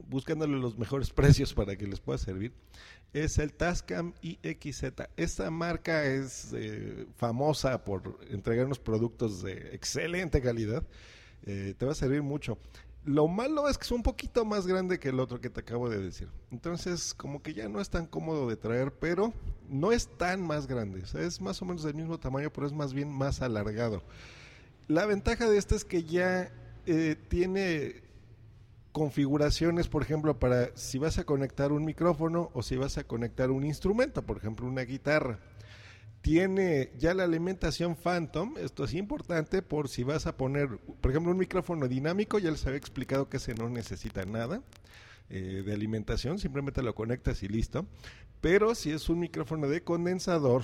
buscándole 0.09 0.59
los 0.59 0.79
mejores 0.79 1.11
precios 1.15 1.55
para 1.55 1.77
que 1.77 1.87
les 1.87 2.01
pueda 2.01 2.19
servir. 2.19 2.53
Es 3.13 3.39
el 3.39 3.53
Tascam 3.53 4.15
IXZ. 4.23 4.85
Esta 5.17 5.51
marca 5.51 6.05
es 6.05 6.53
eh, 6.55 7.07
famosa 7.17 7.85
por 7.85 8.19
entregarnos 8.31 8.79
productos 8.79 9.43
de 9.43 9.75
excelente 9.75 10.41
calidad. 10.41 10.85
Eh, 11.45 11.75
te 11.77 11.87
va 11.87 11.93
a 11.93 11.97
servir 11.97 12.23
mucho. 12.23 12.57
Lo 13.05 13.27
malo 13.27 13.69
es 13.69 13.79
que 13.79 13.85
es 13.85 13.91
un 13.91 14.03
poquito 14.03 14.45
más 14.45 14.67
grande 14.67 15.01
que 15.01 15.09
el 15.09 15.19
otro 15.19 15.41
que 15.41 15.51
te 15.51 15.61
acabo 15.61 15.89
de 15.89 15.99
decir. 15.99 16.29
Entonces, 16.53 17.15
como 17.15 17.43
que 17.43 17.55
ya 17.55 17.69
no 17.69 17.81
es 17.81 17.91
tan 17.91 18.07
cómodo 18.07 18.49
de 18.49 18.57
traer, 18.57 18.93
pero 18.93 19.33
no 19.69 19.91
es 19.91 20.07
tan 20.19 20.47
más 20.47 20.67
grande. 20.67 21.03
Es 21.19 21.41
más 21.41 21.61
o 21.63 21.65
menos 21.65 21.83
del 21.83 21.95
mismo 21.95 22.21
tamaño, 22.21 22.53
pero 22.53 22.67
es 22.67 22.73
más 22.73 22.93
bien 22.93 23.11
más 23.11 23.43
alargado. 23.43 24.03
La 24.87 25.07
ventaja 25.07 25.49
de 25.49 25.57
este 25.57 25.75
es 25.75 25.85
que 25.85 26.05
ya 26.05 26.53
eh, 26.87 27.17
tiene 27.29 28.03
configuraciones, 28.93 29.89
por 29.89 30.03
ejemplo, 30.03 30.39
para 30.39 30.77
si 30.77 30.99
vas 30.99 31.19
a 31.19 31.25
conectar 31.25 31.73
un 31.73 31.85
micrófono 31.85 32.51
o 32.55 32.63
si 32.63 32.77
vas 32.77 32.99
a 32.99 33.05
conectar 33.05 33.51
un 33.51 33.65
instrumento, 33.65 34.23
por 34.23 34.37
ejemplo, 34.37 34.67
una 34.67 34.83
guitarra. 34.83 35.39
Tiene 36.23 36.91
ya 36.99 37.15
la 37.15 37.25
alimentación 37.25 37.97
Phantom, 37.97 38.57
esto 38.59 38.85
es 38.85 38.95
importante 38.95 39.63
por 39.63 39.89
si 39.89 40.03
vas 40.03 40.27
a 40.27 40.37
poner, 40.37 40.69
por 41.01 41.11
ejemplo, 41.11 41.33
un 41.33 41.39
micrófono 41.39 41.89
dinámico, 41.89 42.39
ya 42.39 42.51
les 42.51 42.67
había 42.67 42.79
explicado 42.79 43.29
que 43.29 43.39
ese 43.39 43.55
no 43.55 43.71
necesita 43.71 44.27
nada 44.27 44.63
eh, 45.31 45.63
de 45.65 45.73
alimentación, 45.73 46.39
simplemente 46.39 46.83
lo 46.83 46.95
conectas 46.95 47.43
y 47.43 47.49
listo. 47.49 47.87
Pero 48.41 48.75
si 48.75 48.91
es 48.91 49.09
un 49.09 49.21
micrófono 49.21 49.69
de 49.69 49.83
condensador 49.83 50.63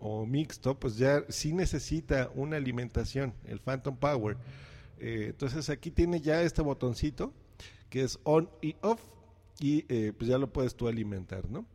o 0.00 0.24
mixto, 0.24 0.78
pues 0.78 0.96
ya 0.96 1.24
sí 1.28 1.52
necesita 1.52 2.30
una 2.34 2.56
alimentación, 2.56 3.34
el 3.44 3.60
Phantom 3.60 3.96
Power. 3.96 4.38
Eh, 4.98 5.26
entonces 5.30 5.68
aquí 5.68 5.90
tiene 5.90 6.20
ya 6.20 6.40
este 6.42 6.62
botoncito 6.62 7.34
que 7.90 8.02
es 8.02 8.18
on 8.24 8.50
y 8.62 8.76
off 8.82 9.00
y 9.60 9.84
eh, 9.88 10.12
pues 10.16 10.28
ya 10.28 10.38
lo 10.38 10.52
puedes 10.52 10.74
tú 10.74 10.88
alimentar, 10.88 11.48
¿no? 11.50 11.66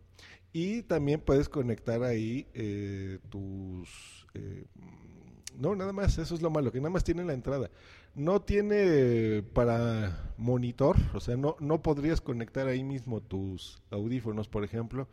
Y 0.54 0.84
también 0.84 1.22
puedes 1.22 1.50
conectar 1.50 2.04
ahí 2.04 2.48
eh, 2.54 3.20
tus... 3.30 4.28
eh, 4.34 4.66
no, 5.58 5.76
nada 5.76 5.94
más, 5.94 6.18
eso 6.18 6.36
es 6.36 6.42
lo 6.42 6.50
malo, 6.50 6.72
que 6.72 6.80
nada 6.80 6.90
más 6.92 7.04
tiene 7.04 7.24
la 7.26 7.34
entrada. 7.34 7.70
No 8.16 8.42
tiene 8.42 9.44
para 9.54 10.34
monitor, 10.38 10.96
o 11.14 11.20
sea, 11.20 11.38
no, 11.38 11.56
no 11.60 11.82
podrías 11.82 12.22
conectar 12.22 12.68
ahí 12.68 12.84
mismo 12.84 13.22
tus 13.22 13.82
audífonos, 13.92 14.48
por 14.48 14.64
ejemplo. 14.64 15.08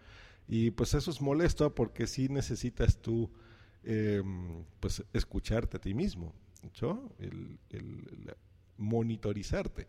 Y 0.49 0.71
pues 0.71 0.95
eso 0.95 1.11
es 1.11 1.21
molesto 1.21 1.75
porque 1.75 2.07
sí 2.07 2.29
necesitas 2.29 2.99
tú 2.99 3.31
eh, 3.85 4.23
pues 4.81 5.05
escucharte 5.13 5.79
a 5.79 5.81
ti 5.81 5.95
mismo, 5.95 6.33
¿no? 6.83 7.11
el, 7.19 7.59
el- 7.71 8.35
monitorizarte. 8.79 9.87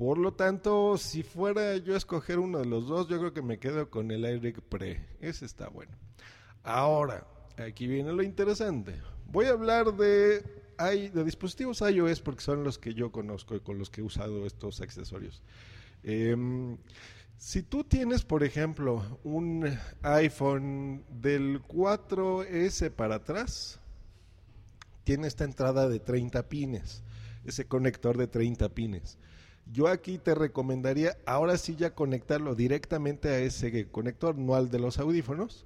Por 0.00 0.16
lo 0.16 0.32
tanto, 0.32 0.96
si 0.96 1.22
fuera 1.22 1.76
yo 1.76 1.92
a 1.92 1.98
escoger 1.98 2.38
uno 2.38 2.60
de 2.60 2.64
los 2.64 2.86
dos, 2.86 3.06
yo 3.06 3.18
creo 3.18 3.34
que 3.34 3.42
me 3.42 3.58
quedo 3.58 3.90
con 3.90 4.10
el 4.10 4.24
AirRig 4.24 4.62
Pre. 4.62 5.06
Ese 5.20 5.44
está 5.44 5.68
bueno. 5.68 5.92
Ahora, 6.62 7.26
aquí 7.58 7.86
viene 7.86 8.10
lo 8.10 8.22
interesante. 8.22 8.94
Voy 9.26 9.44
a 9.44 9.50
hablar 9.50 9.94
de, 9.96 10.40
de 10.80 11.22
dispositivos 11.22 11.82
iOS 11.82 12.22
porque 12.22 12.40
son 12.40 12.64
los 12.64 12.78
que 12.78 12.94
yo 12.94 13.12
conozco 13.12 13.54
y 13.54 13.60
con 13.60 13.78
los 13.78 13.90
que 13.90 14.00
he 14.00 14.04
usado 14.04 14.46
estos 14.46 14.80
accesorios. 14.80 15.42
Em, 16.02 16.78
si 17.36 17.62
tú 17.62 17.84
tienes, 17.84 18.24
por 18.24 18.42
ejemplo, 18.42 19.04
un 19.22 19.66
iPhone 20.00 21.04
del 21.10 21.60
4S 21.60 22.90
para 22.90 23.16
atrás, 23.16 23.80
tiene 25.04 25.26
esta 25.26 25.44
entrada 25.44 25.90
de 25.90 26.00
30 26.00 26.48
pines, 26.48 27.02
ese 27.44 27.66
conector 27.66 28.16
de 28.16 28.28
30 28.28 28.70
pines. 28.70 29.18
Yo 29.72 29.86
aquí 29.88 30.18
te 30.18 30.34
recomendaría 30.34 31.16
ahora 31.26 31.56
sí 31.56 31.76
ya 31.76 31.94
conectarlo 31.94 32.54
directamente 32.54 33.28
a 33.28 33.38
ese 33.38 33.88
conector, 33.88 34.36
no 34.36 34.54
al 34.54 34.70
de 34.70 34.80
los 34.80 34.98
audífonos, 34.98 35.64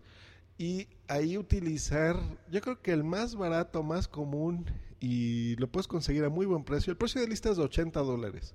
y 0.59 0.89
ahí 1.09 1.39
utilizar, 1.39 2.21
yo 2.51 2.61
creo 2.61 2.83
que 2.83 2.93
el 2.93 3.03
más 3.03 3.35
barato, 3.35 3.83
más 3.83 4.07
común, 4.07 4.67
y 5.01 5.57
lo 5.57 5.71
puedes 5.71 5.89
conseguir 5.89 6.25
a 6.25 6.29
muy 6.29 6.47
buen 6.47 6.65
precio. 6.65 6.91
El 6.91 6.97
precio 6.97 7.21
de 7.21 7.29
lista 7.29 7.51
es 7.51 7.57
de 7.57 7.65
80 7.65 8.01
dólares, 8.01 8.55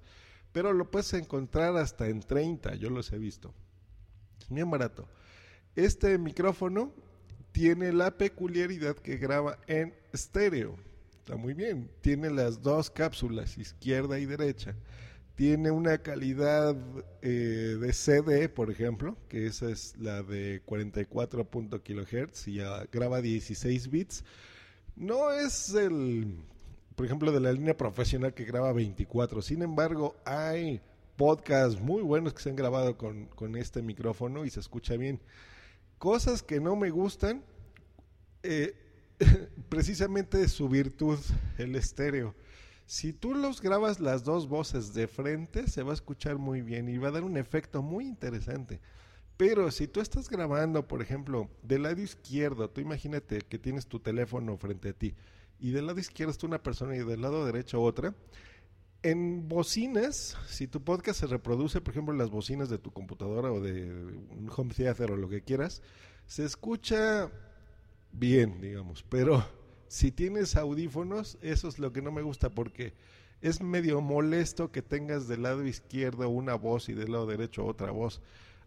pero 0.51 0.74
lo 0.74 0.89
puedes 0.91 1.13
encontrar 1.13 1.75
hasta 1.77 2.08
en 2.08 2.22
30, 2.22 2.75
yo 2.75 2.89
los 2.89 3.12
he 3.12 3.18
visto. 3.18 3.53
Es 4.39 4.50
bien 4.50 4.70
barato. 4.70 5.08
Este 5.75 6.18
micrófono 6.18 6.94
tiene 7.51 7.91
la 7.91 8.18
peculiaridad 8.18 8.96
que 8.96 9.18
graba 9.18 9.60
en 9.68 9.94
estéreo. 10.13 10.75
Está 11.20 11.36
muy 11.36 11.53
bien. 11.53 11.89
Tiene 12.01 12.29
las 12.29 12.62
dos 12.62 12.89
cápsulas, 12.89 13.58
izquierda 13.58 14.20
y 14.20 14.25
derecha. 14.25 14.75
Tiene 15.39 15.72
una 15.72 16.00
calidad 16.00 16.75
eh, 17.22 17.77
de 17.79 17.93
CD, 17.93 18.50
por 18.50 18.69
ejemplo, 18.69 19.15
que 19.29 19.48
esa 19.48 19.69
es 19.69 19.96
la 19.96 20.22
de 20.22 20.62
44 20.65 21.48
kHz 21.50 22.48
y 22.50 22.55
ya 22.55 22.84
graba 22.91 23.22
16 23.22 23.89
bits. 23.89 24.25
No 24.98 25.31
es 25.31 25.74
el, 25.75 26.43
por 26.98 27.05
ejemplo, 27.05 27.31
de 27.31 27.39
la 27.39 27.53
línea 27.53 27.77
profesional 27.77 28.34
que 28.34 28.43
graba 28.43 28.74
24. 28.74 29.41
Sin 29.41 29.62
embargo, 29.62 30.17
hay 30.25 30.81
podcasts 31.15 31.79
muy 31.79 32.01
buenos 32.01 32.34
que 32.34 32.41
se 32.43 32.50
han 32.50 32.58
grabado 32.58 32.98
con, 32.98 33.27
con 33.27 33.55
este 33.55 33.81
micrófono 33.81 34.43
y 34.43 34.50
se 34.50 34.60
escucha 34.60 34.98
bien. 34.98 35.22
Cosas 36.00 36.43
que 36.43 36.60
no 36.60 36.75
me 36.75 36.89
gustan, 36.89 37.46
eh, 38.43 38.75
precisamente 39.69 40.46
su 40.50 40.67
virtud, 40.67 41.17
el 41.58 41.77
estéreo. 41.77 42.36
Si 42.89 43.13
tú 43.13 43.36
los 43.36 43.62
grabas 43.62 44.00
las 44.00 44.24
dos 44.24 44.48
voces 44.48 44.96
de 44.96 45.08
frente, 45.08 45.67
se 45.67 45.84
va 45.84 45.91
a 45.91 45.93
escuchar 45.93 46.39
muy 46.39 46.63
bien 46.63 46.89
y 46.89 46.98
va 46.98 47.10
a 47.10 47.12
dar 47.12 47.24
un 47.24 47.38
efecto 47.38 47.84
muy 47.84 48.08
interesante. 48.08 48.81
Pero 49.38 49.69
si 49.69 49.88
tú 49.88 50.01
estás 50.01 50.27
grabando, 50.27 50.88
por 50.88 51.03
ejemplo, 51.03 51.51
del 51.62 51.84
lado 51.84 52.01
izquierdo, 52.01 52.67
tú 52.72 52.81
imagínate 52.81 53.41
que 53.41 53.60
tienes 53.60 53.86
tu 53.86 54.00
teléfono 54.00 54.58
frente 54.58 54.89
a 54.89 54.93
ti 54.93 55.13
y 55.60 55.69
del 55.69 55.86
lado 55.86 56.00
izquierdo 56.00 56.31
está 56.31 56.48
una 56.48 56.63
persona 56.63 56.96
y 56.96 57.05
del 57.05 57.22
lado 57.22 57.46
derecho 57.46 57.79
otra. 57.79 58.15
En 59.03 59.48
bocinas, 59.48 60.36
si 60.48 60.65
tu 60.65 60.84
podcast 60.84 61.19
se 61.19 61.27
reproduce, 61.27 61.81
por 61.81 61.93
ejemplo, 61.93 62.12
en 62.12 62.17
las 62.17 62.31
bocinas 62.31 62.69
de 62.69 62.79
tu 62.79 62.89
computadora 62.89 63.51
o 63.51 63.62
de 63.62 63.84
un 63.84 64.50
home 64.50 64.74
theater 64.74 65.12
o 65.12 65.15
lo 65.15 65.29
que 65.29 65.43
quieras, 65.43 65.84
se 66.25 66.43
escucha 66.43 67.29
bien, 68.12 68.60
digamos, 68.60 69.03
pero 69.03 69.59
si 69.89 70.12
tienes 70.12 70.55
audífonos, 70.55 71.39
eso 71.41 71.67
es 71.67 71.79
lo 71.79 71.91
que 71.91 72.03
no 72.03 72.12
me 72.12 72.22
gusta 72.22 72.51
porque 72.51 72.93
es 73.41 73.60
medio 73.60 74.01
molesto 74.01 74.72
que 74.72 74.84
tengas 74.84 75.27
del 75.27 75.41
lado 75.43 75.65
izquierdo 75.65 76.29
una 76.29 76.53
voz 76.53 76.89
y 76.89 76.93
del 76.93 77.12
lado 77.12 77.25
derecho 77.25 77.65
otra 77.65 77.89
voz. 77.89 78.22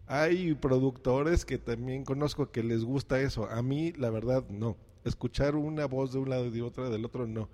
Hay 0.05 0.53
productores 0.55 1.45
que 1.45 1.57
también 1.57 2.03
conozco 2.03 2.51
que 2.51 2.61
les 2.61 2.83
gusta 2.83 3.21
eso. 3.21 3.49
A 3.49 3.61
mí, 3.63 3.93
la 3.93 4.09
verdad, 4.09 4.43
no. 4.49 4.75
Escuchar 5.05 5.55
una 5.55 5.85
voz 5.85 6.11
de 6.11 6.19
un 6.19 6.29
lado 6.29 6.47
y 6.47 6.49
de 6.49 6.61
otra 6.61 6.89
del 6.89 7.05
otro, 7.05 7.25
no. 7.25 7.49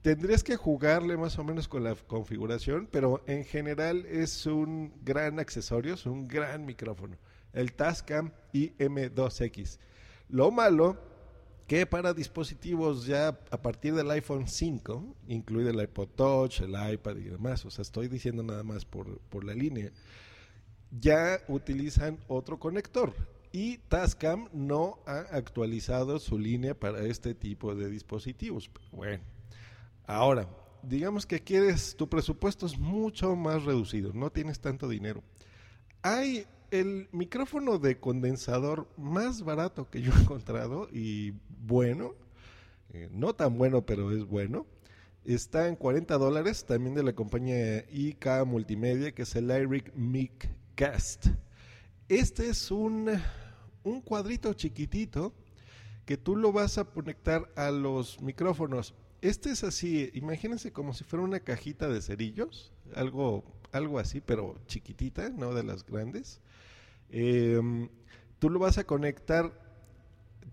Tendrías 0.00 0.42
que 0.42 0.56
jugarle 0.56 1.18
más 1.18 1.38
o 1.38 1.44
menos 1.44 1.68
con 1.68 1.84
la 1.84 1.94
configuración, 1.94 2.88
pero 2.90 3.22
en 3.26 3.44
general 3.44 4.06
es 4.06 4.46
un 4.46 4.94
gran 5.04 5.38
accesorio, 5.38 5.92
es 5.92 6.06
un 6.06 6.26
gran 6.26 6.64
micrófono. 6.64 7.18
El 7.52 7.74
Tascam 7.74 8.32
IM2X. 8.54 9.78
Lo 10.30 10.50
malo 10.50 11.11
que 11.72 11.86
para 11.86 12.12
dispositivos 12.12 13.06
ya 13.06 13.28
a 13.28 13.62
partir 13.62 13.94
del 13.94 14.10
iPhone 14.10 14.46
5, 14.46 15.16
incluido 15.28 15.70
el 15.70 15.80
iPod 15.80 16.08
Touch, 16.08 16.60
el 16.60 16.74
iPad 16.92 17.16
y 17.16 17.30
demás, 17.30 17.64
o 17.64 17.70
sea, 17.70 17.80
estoy 17.80 18.08
diciendo 18.08 18.42
nada 18.42 18.62
más 18.62 18.84
por, 18.84 19.20
por 19.30 19.42
la 19.42 19.54
línea, 19.54 19.90
ya 20.90 21.40
utilizan 21.48 22.18
otro 22.28 22.58
conector. 22.58 23.14
Y 23.52 23.78
Tascam 23.78 24.50
no 24.52 24.98
ha 25.06 25.20
actualizado 25.34 26.18
su 26.18 26.38
línea 26.38 26.78
para 26.78 27.06
este 27.06 27.34
tipo 27.34 27.74
de 27.74 27.88
dispositivos. 27.88 28.70
Bueno, 28.90 29.24
ahora, 30.06 30.50
digamos 30.82 31.24
que 31.24 31.40
quieres, 31.40 31.96
tu 31.96 32.06
presupuesto 32.06 32.66
es 32.66 32.76
mucho 32.76 33.34
más 33.34 33.64
reducido, 33.64 34.12
no 34.12 34.28
tienes 34.28 34.60
tanto 34.60 34.90
dinero. 34.90 35.22
Hay 36.02 36.44
el 36.72 37.06
micrófono 37.12 37.78
de 37.78 38.00
condensador 38.00 38.88
más 38.96 39.42
barato 39.42 39.90
que 39.90 40.00
yo 40.00 40.10
he 40.16 40.20
encontrado 40.22 40.88
y 40.90 41.34
bueno, 41.66 42.14
eh, 42.94 43.10
no 43.12 43.34
tan 43.34 43.58
bueno, 43.58 43.84
pero 43.84 44.10
es 44.10 44.24
bueno. 44.24 44.66
Está 45.26 45.68
en 45.68 45.76
40 45.76 46.16
dólares, 46.16 46.64
también 46.64 46.94
de 46.94 47.02
la 47.02 47.12
compañía 47.12 47.84
IK 47.92 48.26
Multimedia, 48.46 49.12
que 49.12 49.22
es 49.22 49.36
el 49.36 49.48
Lyric 49.48 49.94
Mic 49.94 50.48
Cast. 50.74 51.26
Este 52.08 52.48
es 52.48 52.70
un, 52.70 53.20
un 53.84 54.00
cuadrito 54.00 54.54
chiquitito 54.54 55.34
que 56.06 56.16
tú 56.16 56.36
lo 56.36 56.52
vas 56.52 56.78
a 56.78 56.84
conectar 56.84 57.52
a 57.54 57.70
los 57.70 58.18
micrófonos. 58.22 58.94
Este 59.20 59.50
es 59.50 59.62
así, 59.62 60.10
imagínense 60.14 60.72
como 60.72 60.94
si 60.94 61.04
fuera 61.04 61.22
una 61.22 61.40
cajita 61.40 61.86
de 61.88 62.00
cerillos, 62.00 62.72
algo, 62.96 63.44
algo 63.72 63.98
así, 63.98 64.22
pero 64.22 64.56
chiquitita, 64.66 65.28
no 65.28 65.52
de 65.52 65.64
las 65.64 65.84
grandes. 65.84 66.40
Em, 67.12 67.88
tú 68.38 68.50
lo 68.50 68.58
vas 68.58 68.78
a 68.78 68.84
conectar, 68.84 69.52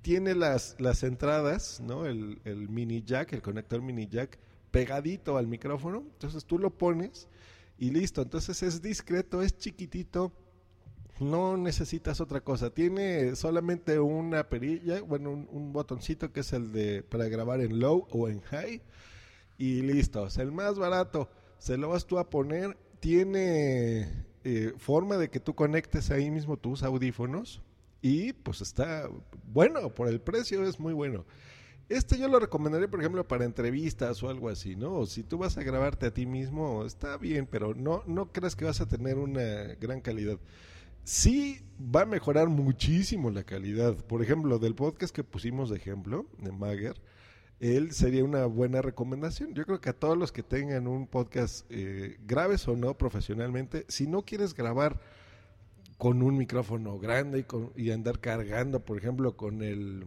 tiene 0.01 0.35
las, 0.35 0.75
las 0.77 1.03
entradas, 1.03 1.79
¿no? 1.79 2.05
El, 2.05 2.41
el 2.43 2.69
mini 2.69 3.01
jack, 3.01 3.33
el 3.33 3.41
conector 3.41 3.81
mini 3.81 4.07
jack, 4.07 4.37
pegadito 4.71 5.37
al 5.37 5.47
micrófono. 5.47 6.03
Entonces 6.13 6.45
tú 6.45 6.59
lo 6.59 6.69
pones 6.77 7.27
y 7.77 7.91
listo. 7.91 8.21
Entonces 8.21 8.61
es 8.61 8.81
discreto, 8.81 9.41
es 9.41 9.57
chiquitito. 9.57 10.33
No 11.19 11.57
necesitas 11.57 12.21
otra 12.21 12.41
cosa. 12.41 12.69
Tiene 12.69 13.35
solamente 13.35 13.99
una 13.99 14.47
perilla, 14.47 15.01
bueno, 15.01 15.31
un, 15.31 15.73
botoncito 15.73 16.31
que 16.31 16.41
es 16.41 16.53
el 16.53 16.71
de 16.71 17.03
para 17.03 17.27
grabar 17.27 17.59
en 17.61 17.79
low 17.79 18.07
o 18.11 18.29
en 18.29 18.41
high. 18.41 18.81
Y 19.57 19.81
listo. 19.81 20.27
Es 20.27 20.37
el 20.37 20.51
más 20.51 20.77
barato. 20.77 21.29
Se 21.57 21.77
lo 21.77 21.89
vas 21.89 22.05
tú 22.05 22.19
a 22.19 22.29
poner. 22.29 22.77
Tiene 22.99 24.25
eh, 24.43 24.73
forma 24.77 25.17
de 25.17 25.29
que 25.29 25.39
tú 25.39 25.53
conectes 25.55 26.11
ahí 26.11 26.31
mismo 26.31 26.57
tus 26.57 26.83
audífonos. 26.83 27.61
Y 28.01 28.33
pues 28.33 28.61
está 28.61 29.09
bueno, 29.51 29.93
por 29.93 30.07
el 30.07 30.21
precio 30.21 30.63
es 30.63 30.79
muy 30.79 30.93
bueno. 30.93 31.25
Este 31.89 32.19
yo 32.19 32.27
lo 32.27 32.39
recomendaría, 32.39 32.87
por 32.87 32.99
ejemplo, 32.99 33.27
para 33.27 33.45
entrevistas 33.45 34.21
o 34.21 34.29
algo 34.29 34.49
así, 34.49 34.75
¿no? 34.75 35.05
Si 35.07 35.23
tú 35.23 35.39
vas 35.39 35.57
a 35.57 35.63
grabarte 35.63 36.05
a 36.05 36.13
ti 36.13 36.27
mismo, 36.27 36.85
está 36.85 37.17
bien, 37.17 37.47
pero 37.49 37.73
no, 37.73 38.03
no 38.05 38.31
creas 38.31 38.55
que 38.55 38.65
vas 38.65 38.79
a 38.79 38.87
tener 38.87 39.17
una 39.17 39.73
gran 39.81 39.99
calidad. 39.99 40.37
Sí 41.03 41.61
va 41.83 42.01
a 42.03 42.05
mejorar 42.05 42.47
muchísimo 42.47 43.31
la 43.31 43.43
calidad. 43.43 43.95
Por 44.05 44.21
ejemplo, 44.21 44.59
del 44.59 44.75
podcast 44.75 45.15
que 45.15 45.23
pusimos 45.23 45.71
de 45.71 45.77
ejemplo, 45.77 46.27
de 46.37 46.51
Mager, 46.51 47.01
él 47.59 47.91
sería 47.91 48.23
una 48.23 48.45
buena 48.45 48.81
recomendación. 48.81 49.53
Yo 49.53 49.65
creo 49.65 49.81
que 49.81 49.89
a 49.89 49.93
todos 49.93 50.17
los 50.17 50.31
que 50.31 50.43
tengan 50.43 50.87
un 50.87 51.07
podcast, 51.07 51.65
eh, 51.69 52.17
graves 52.25 52.67
o 52.67 52.75
no 52.75 52.97
profesionalmente, 52.97 53.85
si 53.89 54.07
no 54.07 54.23
quieres 54.23 54.53
grabar 54.53 54.99
con 55.97 56.21
un 56.21 56.37
micrófono 56.37 56.97
grande 56.97 57.39
y, 57.39 57.43
con, 57.43 57.73
y 57.75 57.91
andar 57.91 58.19
cargando, 58.19 58.79
por 58.85 58.97
ejemplo, 58.97 59.35
con 59.35 59.61
el, 59.61 60.05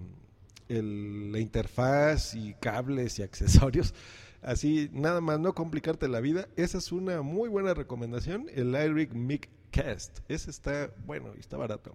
el, 0.69 1.31
la 1.33 1.39
interfaz 1.39 2.35
y 2.35 2.55
cables 2.55 3.19
y 3.19 3.23
accesorios, 3.23 3.93
así 4.43 4.89
nada 4.93 5.21
más 5.21 5.39
no 5.39 5.55
complicarte 5.55 6.09
la 6.09 6.21
vida, 6.21 6.49
esa 6.57 6.79
es 6.79 6.93
una 6.93 7.21
muy 7.21 7.51
buena 7.51 7.75
recomendación, 7.75 8.47
el 8.55 8.73
Lyric 8.73 9.13
Mic 9.13 9.51
Cast. 9.71 10.21
Ese 10.29 10.51
está 10.51 10.91
bueno 11.05 11.35
y 11.37 11.41
está 11.41 11.59
barato. 11.59 11.95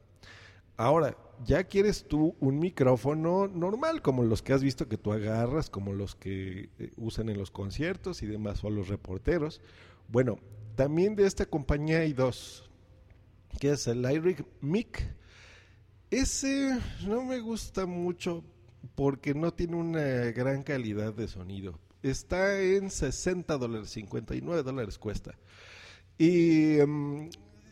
Ahora, 0.78 1.18
ya 1.44 1.64
quieres 1.64 2.08
tú 2.08 2.36
un 2.40 2.60
micrófono 2.60 3.48
normal, 3.48 4.02
como 4.02 4.24
los 4.24 4.42
que 4.42 4.54
has 4.54 4.64
visto 4.64 4.88
que 4.88 4.98
tú 4.98 5.12
agarras, 5.12 5.70
como 5.70 5.94
los 5.94 6.16
que 6.16 6.70
eh, 6.78 6.92
usan 6.98 7.30
en 7.30 7.38
los 7.38 7.52
conciertos 7.52 8.22
y 8.24 8.28
demás, 8.28 8.64
o 8.64 8.70
los 8.70 8.88
reporteros. 8.88 9.62
Bueno, 10.08 10.40
también 10.76 11.16
de 11.16 11.26
esta 11.26 11.46
compañía 11.46 12.00
hay 12.00 12.14
dos, 12.14 12.70
que 13.60 13.72
es 13.72 13.88
el 13.88 14.04
Lyric 14.04 14.46
Mic. 14.62 15.04
Ese 16.12 16.80
no 17.06 17.24
me 17.24 17.40
gusta 17.40 17.86
mucho 17.86 18.44
porque 18.96 19.34
no 19.34 19.52
tiene 19.54 19.76
una 19.76 20.32
gran 20.32 20.64
calidad 20.64 21.14
de 21.14 21.28
sonido. 21.28 21.80
Está 22.04 22.62
en 22.62 22.92
60 22.92 23.58
dólares, 23.58 23.90
59 23.90 24.64
dólares 24.64 24.98
cuesta. 24.98 25.36
Y 26.18 26.80
um, 26.80 27.30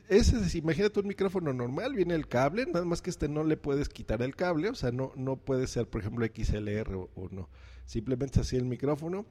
ese 0.07 0.37
es, 0.37 0.55
imagínate 0.55 0.99
un 0.99 1.07
micrófono 1.07 1.53
normal, 1.53 1.93
viene 1.95 2.15
el 2.15 2.27
cable, 2.27 2.65
nada 2.65 2.85
más 2.85 3.01
que 3.01 3.09
este 3.09 3.27
no 3.27 3.43
le 3.43 3.57
puedes 3.57 3.89
quitar 3.89 4.21
el 4.21 4.35
cable, 4.35 4.69
o 4.69 4.75
sea, 4.75 4.91
no, 4.91 5.11
no 5.15 5.37
puede 5.37 5.67
ser, 5.67 5.87
por 5.87 6.01
ejemplo, 6.01 6.25
XLR 6.25 6.93
o, 6.93 7.29
no. 7.31 7.49
Simplemente 7.85 8.39
así 8.39 8.55
el 8.55 8.65
micrófono. 8.65 9.25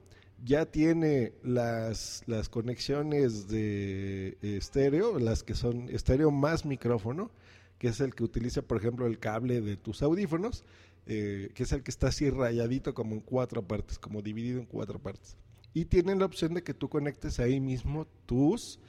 Ya 0.44 0.66
tiene 0.66 1.32
las, 1.42 2.22
las 2.26 2.48
conexiones 2.48 3.48
de 3.48 4.36
estéreo, 4.42 5.18
las 5.18 5.42
que 5.44 5.54
son 5.54 5.88
estéreo 5.88 6.30
más 6.30 6.64
micrófono, 6.64 7.30
que 7.78 7.88
es 7.88 8.00
el 8.00 8.14
que 8.14 8.24
utiliza, 8.24 8.62
por 8.62 8.76
ejemplo, 8.76 9.06
el 9.06 9.18
cable 9.18 9.60
de 9.60 9.76
tus 9.76 10.02
audífonos, 10.02 10.64
eh, 11.06 11.50
que 11.54 11.62
es 11.62 11.72
el 11.72 11.82
que 11.82 11.90
está 11.90 12.08
así 12.08 12.30
rayadito 12.30 12.94
como 12.94 13.14
en 13.14 13.20
cuatro 13.20 13.62
partes, 13.62 13.98
como 13.98 14.22
dividido 14.22 14.58
en 14.58 14.66
cuatro 14.66 14.98
partes. 14.98 15.36
Y 15.72 15.84
tienen 15.84 16.18
la 16.18 16.26
opción 16.26 16.54
de 16.54 16.62
que 16.62 16.74
tú 16.74 16.88
conectes 16.88 17.38
ahí 17.40 17.60
mismo 17.60 18.06
tus 18.26 18.80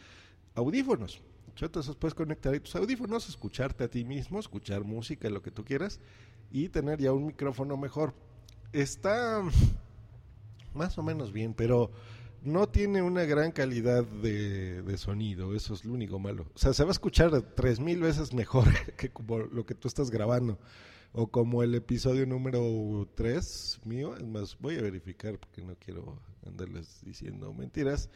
audífonos. 0.56 1.21
Entonces 1.59 1.95
puedes 1.95 2.13
conectar 2.13 2.53
ahí 2.53 2.59
tus 2.59 2.75
audífonos, 2.75 3.29
escucharte 3.29 3.83
a 3.85 3.87
ti 3.89 4.03
mismo, 4.03 4.39
escuchar 4.39 4.83
música, 4.83 5.29
lo 5.29 5.41
que 5.41 5.51
tú 5.51 5.63
quieras, 5.63 5.99
y 6.51 6.69
tener 6.69 6.99
ya 6.99 7.13
un 7.13 7.27
micrófono 7.27 7.77
mejor. 7.77 8.13
Está 8.73 9.41
más 10.73 10.97
o 10.97 11.03
menos 11.03 11.31
bien, 11.31 11.53
pero 11.53 11.91
no 12.43 12.67
tiene 12.67 13.01
una 13.01 13.23
gran 13.23 13.51
calidad 13.51 14.03
de, 14.03 14.83
de, 14.83 14.97
sonido, 14.97 15.55
eso 15.55 15.73
es 15.73 15.85
lo 15.85 15.93
único 15.93 16.19
malo. 16.19 16.45
O 16.53 16.57
sea, 16.57 16.73
se 16.73 16.83
va 16.83 16.89
a 16.89 16.91
escuchar 16.91 17.41
tres 17.55 17.79
mil 17.79 18.01
veces 18.01 18.33
mejor 18.33 18.65
que 18.97 19.09
como 19.09 19.39
lo 19.39 19.65
que 19.65 19.75
tú 19.75 19.87
estás 19.87 20.11
grabando. 20.11 20.59
O 21.17 21.28
como 21.28 21.63
el 21.63 21.73
episodio 21.75 22.25
número 22.25 23.08
3 23.15 23.80
mío, 23.86 24.17
es 24.17 24.25
más, 24.25 24.58
voy 24.60 24.78
a 24.78 24.82
verificar 24.82 25.39
porque 25.39 25.62
no 25.62 25.73
quiero 25.80 26.19
andarles 26.45 26.99
diciendo 27.06 27.54
mentiras. 27.54 28.10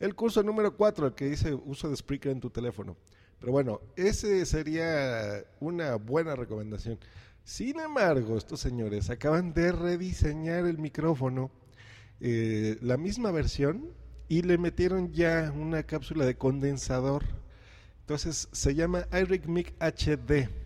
El 0.00 0.14
curso 0.14 0.42
número 0.42 0.74
4, 0.74 1.08
el 1.08 1.14
que 1.14 1.26
dice 1.26 1.52
uso 1.52 1.90
de 1.90 1.96
Spreaker 1.96 2.32
en 2.32 2.40
tu 2.40 2.48
teléfono. 2.48 2.96
Pero 3.38 3.52
bueno, 3.52 3.82
ese 3.94 4.46
sería 4.46 5.44
una 5.60 5.96
buena 5.96 6.34
recomendación. 6.34 6.98
Sin 7.44 7.78
embargo, 7.78 8.38
estos 8.38 8.58
señores 8.58 9.10
acaban 9.10 9.52
de 9.52 9.72
rediseñar 9.72 10.64
el 10.64 10.78
micrófono, 10.78 11.50
eh, 12.20 12.78
la 12.80 12.96
misma 12.96 13.32
versión, 13.32 13.92
y 14.28 14.40
le 14.40 14.56
metieron 14.56 15.12
ya 15.12 15.52
una 15.54 15.82
cápsula 15.82 16.24
de 16.24 16.38
condensador. 16.38 17.22
Entonces 18.00 18.48
se 18.50 18.74
llama 18.74 19.06
iRig 19.12 19.46
Mic 19.46 19.74
HD. 19.78 20.65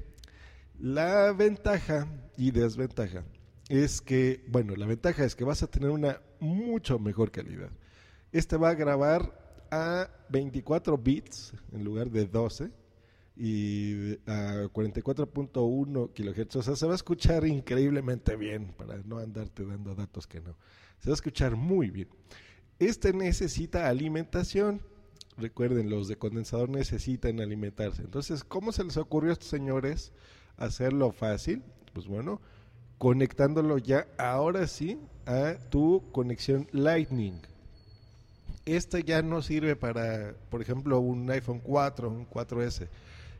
La 0.81 1.33
ventaja 1.33 2.09
y 2.39 2.53
desventaja 2.53 3.23
es 3.69 4.01
que, 4.01 4.43
bueno, 4.49 4.75
la 4.77 4.87
ventaja 4.87 5.27
es 5.27 5.37
que 5.37 5.45
vas 5.45 5.63
a 5.63 5.67
tener 5.67 5.91
una 5.91 6.23
mucho 6.41 6.99
mejor 6.99 7.31
calidad. 7.31 7.69
Este 8.33 8.57
va 8.57 8.71
a 8.71 8.75
grabar 8.75 9.67
a 9.71 10.09
24 10.31 10.97
bits 10.97 11.53
en 11.73 11.85
lugar 11.85 12.11
de 12.11 12.25
12 12.25 12.71
y 13.37 14.13
a 14.27 14.71
44.1 14.73 16.15
kilohertz. 16.15 16.57
O 16.57 16.63
sea, 16.63 16.75
se 16.75 16.87
va 16.87 16.93
a 16.93 16.97
escuchar 16.97 17.47
increíblemente 17.47 18.35
bien 18.37 18.73
para 18.73 18.97
no 19.03 19.19
andarte 19.19 19.67
dando 19.67 19.95
datos 19.95 20.27
que 20.27 20.41
no. 20.41 20.57
Se 20.99 21.11
va 21.11 21.13
a 21.13 21.17
escuchar 21.17 21.57
muy 21.57 21.91
bien. 21.91 22.09
Este 22.79 23.13
necesita 23.13 23.87
alimentación. 23.87 24.81
Recuerden, 25.37 25.91
los 25.91 26.09
de 26.09 26.17
condensador 26.17 26.71
necesitan 26.71 27.39
alimentarse. 27.41 28.01
Entonces, 28.01 28.45
¿cómo 28.45 28.73
se 28.73 28.83
les 28.83 28.97
ocurrió 28.97 29.29
a 29.29 29.35
estos 29.35 29.49
señores 29.49 30.13
hacerlo 30.61 31.11
fácil? 31.11 31.65
Pues 31.93 32.07
bueno, 32.07 32.41
conectándolo 32.99 33.79
ya 33.79 34.07
ahora 34.19 34.69
sí 34.69 34.99
a 35.27 35.57
tu 35.71 36.05
conexión 36.13 36.69
Lightning. 36.71 37.41
Este 38.67 39.03
ya 39.03 39.23
no 39.23 39.43
sirve 39.43 39.75
para, 39.75 40.35
por 40.51 40.63
ejemplo, 40.63 41.01
un 41.01 41.29
iPhone 41.31 41.61
4, 41.61 42.09
un 42.09 42.29
4S. 42.29 42.89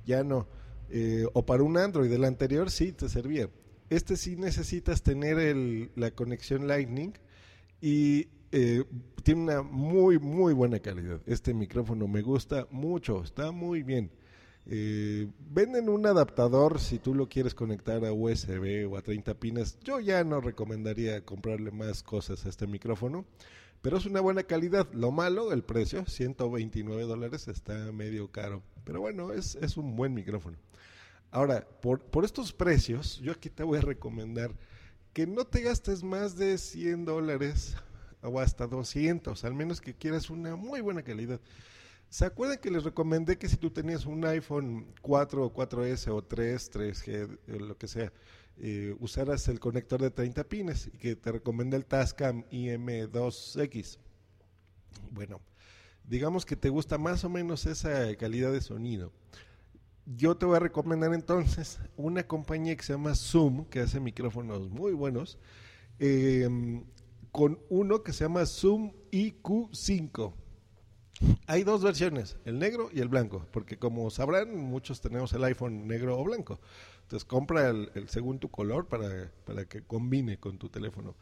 Ya 0.07 0.25
no. 0.25 0.49
Eh, 0.89 1.27
o 1.35 1.45
para 1.47 1.63
un 1.63 1.77
Android. 1.77 2.11
El 2.11 2.25
anterior 2.25 2.71
sí 2.71 2.93
te 2.93 3.09
servía. 3.09 3.49
Este 3.91 4.17
sí 4.17 4.37
necesitas 4.37 5.03
tener 5.03 5.91
la 5.95 6.11
conexión 6.13 6.67
Lightning 6.67 7.13
y 7.81 8.29
eh, 8.53 8.85
tiene 9.23 9.43
una 9.43 9.63
muy, 9.63 10.19
muy 10.19 10.53
buena 10.53 10.81
calidad. 10.81 11.21
Este 11.27 11.55
micrófono 11.55 12.09
me 12.09 12.23
gusta 12.23 12.67
mucho. 12.71 13.23
Está 13.23 13.53
muy 13.53 13.83
bien. 13.83 14.11
Eh, 14.67 15.29
venden 15.51 15.89
un 15.89 16.07
adaptador 16.07 16.81
si 16.81 16.99
tú 16.99 17.15
lo 17.15 17.29
quieres 17.29 17.55
conectar 17.55 18.05
a 18.05 18.13
USB 18.13 18.87
o 18.91 18.97
a 18.97 19.03
30 19.03 19.35
pines. 19.35 19.79
Yo 19.81 20.01
ya 20.01 20.23
no 20.25 20.41
recomendaría 20.41 21.25
comprarle 21.25 21.71
más 21.71 22.03
cosas 22.03 22.45
a 22.47 22.49
este 22.49 22.67
micrófono, 22.67 23.25
pero 23.83 23.97
es 23.97 24.07
una 24.07 24.21
buena 24.21 24.43
calidad. 24.43 24.87
Lo 24.93 25.11
malo, 25.11 25.53
el 25.53 25.63
precio, 25.63 26.05
129 26.07 27.03
dólares, 27.05 27.49
está 27.49 27.93
medio 27.93 28.31
caro. 28.31 28.63
Pero 28.85 29.01
bueno, 29.01 29.33
es, 29.33 29.57
es 29.57 29.77
un 29.77 29.97
buen 29.97 30.15
micrófono. 30.15 30.57
Ahora, 31.31 31.67
por, 31.81 32.01
por 32.01 32.25
estos 32.25 32.53
precios, 32.53 33.21
yo 33.21 33.33
aquí 33.33 33.51
te 33.51 33.63
voy 33.63 33.79
a 33.79 33.83
recomendar 33.83 34.53
que 35.13 35.27
no 35.27 35.45
te 35.45 35.63
gastes 35.63 36.03
más 36.03 36.37
de 36.37 36.59
100 36.59 37.05
dólares 37.05 37.77
o 38.23 38.41
hasta 38.41 38.67
200, 38.67 39.45
al 39.45 39.55
menos 39.55 39.81
que 39.81 39.95
quieras 39.95 40.31
una 40.31 40.57
muy 40.57 40.81
buena 40.81 41.03
calidad. 41.03 41.41
¿Se 42.11 42.25
acuerdan 42.25 42.59
que 42.59 42.73
les 42.73 42.83
recomendé 42.83 43.39
que 43.39 43.49
si 43.49 43.57
tú 43.57 43.71
tenías 43.71 44.05
un 44.05 44.25
iPhone 44.25 44.93
4 45.01 45.45
o 45.47 45.55
4S 45.55 46.09
o 46.09 46.21
3, 46.21 46.73
3G, 46.73 47.39
eh, 47.47 47.61
lo 47.61 47.79
que 47.79 47.87
sea, 47.87 48.13
eh, 48.59 48.97
usaras 48.99 49.47
el 49.47 49.61
conector 49.61 50.03
de 50.03 50.11
30 50.11 50.43
pines 50.43 50.91
y 50.93 50.99
que 50.99 51.15
te 51.15 51.31
recomendé 51.31 51.77
el 51.77 51.87
Tascam 51.87 52.43
IM2X? 52.51 53.99
Bueno, 55.13 55.41
digamos 56.03 56.45
que 56.45 56.57
te 56.57 56.69
gusta 56.69 56.99
más 56.99 57.23
o 57.23 57.29
menos 57.29 57.65
esa 57.67 58.13
calidad 58.17 58.51
de 58.51 58.61
sonido. 58.61 59.13
Yo 60.05 60.37
te 60.37 60.47
voy 60.47 60.57
a 60.57 60.61
recomendar 60.61 61.15
entonces 61.15 61.79
una 61.97 62.27
compañía 62.27 62.75
que 62.75 62.83
se 62.83 62.95
llama 62.95 63.15
Zoom, 63.15 63.67
que 63.67 63.79
hace 63.79 64.01
micrófonos 64.01 64.69
muy 64.69 64.95
buenos, 64.95 65.39
eh, 66.01 66.83
con 67.31 67.61
uno 67.69 68.03
que 68.03 68.13
se 68.13 68.25
llama 68.25 68.47
Zoom 68.47 68.95
IQ5. 69.13 70.40
Hay 71.47 71.65
dos 71.65 71.83
versiones, 71.83 72.37
el 72.45 72.59
negro 72.59 72.89
y 72.93 73.01
el 73.01 73.09
blanco, 73.09 73.47
porque 73.53 73.77
como 73.79 74.09
sabrán, 74.11 74.57
muchos 74.57 75.01
tenemos 75.01 75.33
el 75.35 75.45
iPhone 75.45 75.87
negro 75.87 76.19
o 76.19 76.25
blanco. 76.25 76.61
Entonces 77.03 77.27
compra 77.27 77.69
el, 77.69 78.09
según 78.09 78.39
tu 78.39 78.51
color 78.51 78.89
para, 78.89 79.31
para, 79.45 79.67
que 79.67 79.83
combine 79.83 80.39
con 80.39 80.59
tu 80.59 80.69
teléfono. 80.71 81.17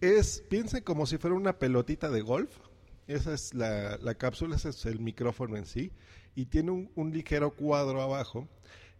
Es, 0.00 0.42
piensen 0.48 0.82
como 0.82 1.06
si 1.06 1.18
fuera 1.18 1.36
una 1.36 1.58
pelotita 1.58 2.10
de 2.10 2.22
golf. 2.22 2.56
Esa 3.06 3.34
es 3.34 3.54
la, 3.54 3.98
la 3.98 4.14
cápsula, 4.14 4.56
ese 4.56 4.70
es 4.70 4.84
el 4.86 4.98
micrófono 4.98 5.56
en 5.56 5.66
sí. 5.66 5.92
Y 6.34 6.46
tiene 6.46 6.72
un, 6.72 6.90
un 6.96 7.12
ligero 7.12 7.54
cuadro 7.54 8.02
abajo 8.02 8.48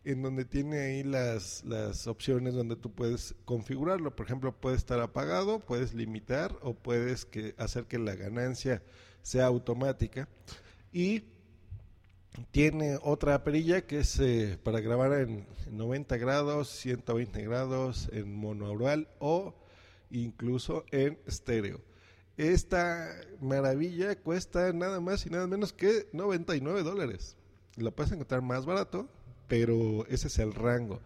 en 0.06 0.22
donde 0.22 0.44
tiene 0.44 0.78
ahí 0.78 1.02
las, 1.02 1.64
las 1.64 2.06
opciones 2.06 2.54
donde 2.54 2.76
tú 2.76 2.92
puedes 2.92 3.34
configurarlo. 3.44 4.14
Por 4.14 4.26
ejemplo, 4.26 4.52
puede 4.52 4.76
estar 4.76 5.00
apagado, 5.00 5.58
puedes 5.58 5.94
limitar 5.94 6.56
o 6.62 6.74
puedes 6.74 7.24
que, 7.24 7.56
hacer 7.58 7.86
que 7.86 7.98
la 7.98 8.14
ganancia 8.14 8.84
sea 9.22 9.46
automática. 9.46 10.28
Y 10.92 11.24
tiene 12.52 13.00
otra 13.02 13.42
perilla 13.42 13.84
que 13.84 13.98
es 13.98 14.20
eh, 14.20 14.56
para 14.62 14.78
grabar 14.78 15.12
en 15.14 15.44
90 15.72 16.16
grados, 16.18 16.68
120 16.68 17.42
grados, 17.42 18.08
en 18.12 18.32
monoaural 18.32 19.08
o 19.18 19.56
incluso 20.10 20.84
en 20.92 21.18
estéreo. 21.26 21.80
Esta 22.36 23.12
maravilla 23.40 24.14
cuesta 24.14 24.72
nada 24.72 25.00
más 25.00 25.26
y 25.26 25.30
nada 25.30 25.48
menos 25.48 25.72
que 25.72 26.08
99 26.12 26.84
dólares. 26.84 27.36
Lo 27.74 27.90
puedes 27.90 28.12
encontrar 28.12 28.42
más 28.42 28.66
barato 28.66 29.08
pero 29.48 30.06
ese 30.08 30.28
es 30.28 30.38
el 30.38 30.52
rango. 30.52 31.00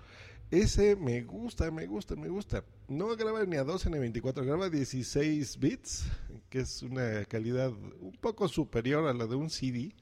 Ese 0.50 0.96
me 0.96 1.22
gusta, 1.22 1.70
me 1.70 1.86
gusta, 1.86 2.16
me 2.16 2.28
gusta. 2.28 2.64
No 2.88 3.14
graba 3.16 3.44
ni 3.44 3.56
a 3.56 3.62
12 3.62 3.88
ni 3.88 3.98
a 3.98 4.00
24, 4.00 4.44
graba 4.44 4.68
16 4.68 5.58
bits, 5.60 6.06
que 6.48 6.60
es 6.60 6.82
una 6.82 7.24
calidad 7.26 7.70
un 8.00 8.16
poco 8.20 8.48
superior 8.48 9.06
a 9.06 9.14
la 9.14 9.26
de 9.26 9.36
un 9.36 9.48
CD. 9.48 9.94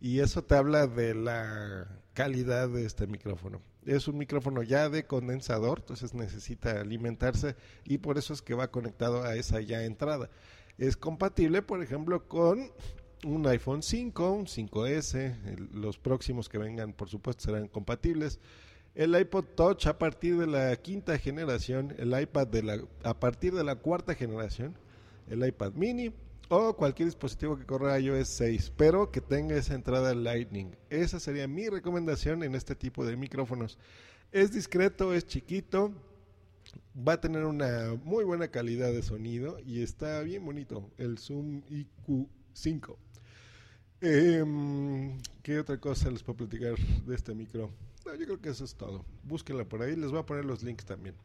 Y 0.00 0.20
eso 0.20 0.42
te 0.42 0.56
habla 0.56 0.86
de 0.86 1.14
la 1.14 1.88
calidad 2.12 2.68
de 2.68 2.84
este 2.84 3.06
micrófono. 3.06 3.62
Es 3.84 4.08
un 4.08 4.18
micrófono 4.18 4.62
ya 4.62 4.88
de 4.88 5.06
condensador, 5.06 5.78
entonces 5.80 6.12
necesita 6.12 6.80
alimentarse 6.80 7.54
y 7.84 7.98
por 7.98 8.18
eso 8.18 8.32
es 8.32 8.42
que 8.42 8.54
va 8.54 8.70
conectado 8.70 9.22
a 9.22 9.36
esa 9.36 9.60
ya 9.60 9.84
entrada. 9.84 10.28
Es 10.76 10.96
compatible, 10.96 11.62
por 11.62 11.82
ejemplo, 11.82 12.28
con 12.28 12.70
un 13.24 13.46
iPhone 13.46 13.82
5, 13.82 14.32
un 14.32 14.46
5S, 14.46 15.14
el, 15.46 15.68
los 15.72 15.98
próximos 15.98 16.48
que 16.48 16.58
vengan 16.58 16.92
por 16.92 17.08
supuesto 17.08 17.44
serán 17.44 17.68
compatibles. 17.68 18.38
El 18.94 19.18
iPod 19.18 19.44
Touch 19.54 19.86
a 19.86 19.98
partir 19.98 20.38
de 20.38 20.46
la 20.46 20.74
quinta 20.76 21.18
generación, 21.18 21.94
el 21.98 22.18
iPad 22.20 22.48
de 22.48 22.62
la, 22.62 22.84
a 23.04 23.18
partir 23.18 23.54
de 23.54 23.64
la 23.64 23.76
cuarta 23.76 24.14
generación, 24.14 24.74
el 25.28 25.46
iPad 25.46 25.72
mini 25.74 26.12
o 26.48 26.74
cualquier 26.74 27.06
dispositivo 27.06 27.56
que 27.56 27.66
corra 27.66 27.98
iOS 28.00 28.28
6, 28.28 28.72
pero 28.76 29.10
que 29.10 29.20
tenga 29.20 29.56
esa 29.56 29.74
entrada 29.74 30.14
Lightning. 30.14 30.74
Esa 30.90 31.20
sería 31.20 31.46
mi 31.46 31.68
recomendación 31.68 32.42
en 32.42 32.54
este 32.54 32.74
tipo 32.74 33.04
de 33.04 33.16
micrófonos. 33.16 33.78
Es 34.32 34.52
discreto, 34.52 35.12
es 35.12 35.26
chiquito, 35.26 35.92
va 36.96 37.14
a 37.14 37.20
tener 37.20 37.44
una 37.44 37.94
muy 38.02 38.24
buena 38.24 38.48
calidad 38.48 38.92
de 38.92 39.02
sonido 39.02 39.58
y 39.60 39.82
está 39.82 40.20
bien 40.22 40.44
bonito. 40.44 40.90
El 40.98 41.18
Zoom 41.18 41.62
IQ5. 41.70 42.96
Eh, 44.00 44.44
¿Qué 45.42 45.58
otra 45.58 45.78
cosa 45.78 46.10
les 46.10 46.22
puedo 46.22 46.36
platicar 46.36 46.76
de 46.78 47.14
este 47.14 47.34
micro? 47.34 47.70
No, 48.06 48.14
yo 48.14 48.26
creo 48.26 48.40
que 48.40 48.50
eso 48.50 48.64
es 48.64 48.74
todo. 48.74 49.04
Búsquenla 49.24 49.64
por 49.64 49.82
ahí, 49.82 49.96
les 49.96 50.10
voy 50.10 50.20
a 50.20 50.26
poner 50.26 50.44
los 50.44 50.62
links 50.62 50.84
también. 50.84 51.16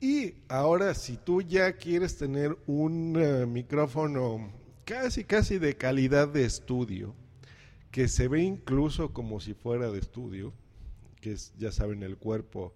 Y 0.00 0.34
ahora, 0.48 0.92
si 0.94 1.16
tú 1.16 1.40
ya 1.40 1.76
quieres 1.76 2.16
tener 2.18 2.58
un 2.66 3.16
uh, 3.16 3.46
micrófono 3.46 4.50
casi, 4.84 5.24
casi 5.24 5.58
de 5.58 5.76
calidad 5.76 6.26
de 6.26 6.44
estudio, 6.44 7.14
que 7.92 8.08
se 8.08 8.26
ve 8.26 8.42
incluso 8.42 9.12
como 9.12 9.38
si 9.38 9.54
fuera 9.54 9.90
de 9.90 10.00
estudio, 10.00 10.52
que 11.20 11.32
es, 11.32 11.52
ya 11.58 11.70
saben, 11.70 12.02
el 12.02 12.16
cuerpo 12.16 12.74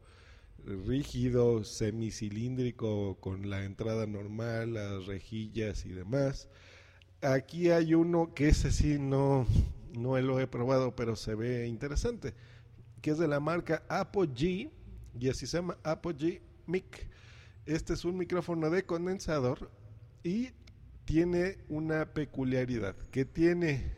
rígido, 0.86 1.64
semicilíndrico, 1.64 3.16
con 3.20 3.50
la 3.50 3.64
entrada 3.64 4.06
normal, 4.06 4.74
las 4.74 5.06
rejillas 5.06 5.84
y 5.86 5.88
demás 5.88 6.48
Aquí 7.20 7.70
hay 7.70 7.94
uno 7.94 8.32
que 8.32 8.48
ese 8.48 8.70
sí 8.70 8.96
no, 8.98 9.44
no 9.92 10.18
lo 10.20 10.38
he 10.38 10.46
probado, 10.46 10.94
pero 10.94 11.16
se 11.16 11.34
ve 11.34 11.66
interesante, 11.66 12.32
que 13.02 13.10
es 13.10 13.18
de 13.18 13.26
la 13.26 13.40
marca 13.40 13.82
Apogee, 13.88 14.70
y 15.18 15.28
así 15.28 15.46
se 15.46 15.56
llama 15.56 15.78
Apogee 15.82 16.42
Mic. 16.66 17.08
Este 17.66 17.94
es 17.94 18.04
un 18.04 18.16
micrófono 18.16 18.70
de 18.70 18.84
condensador 18.84 19.68
y 20.22 20.50
tiene 21.04 21.58
una 21.68 22.06
peculiaridad, 22.12 22.94
que 23.10 23.24
tiene 23.24 23.92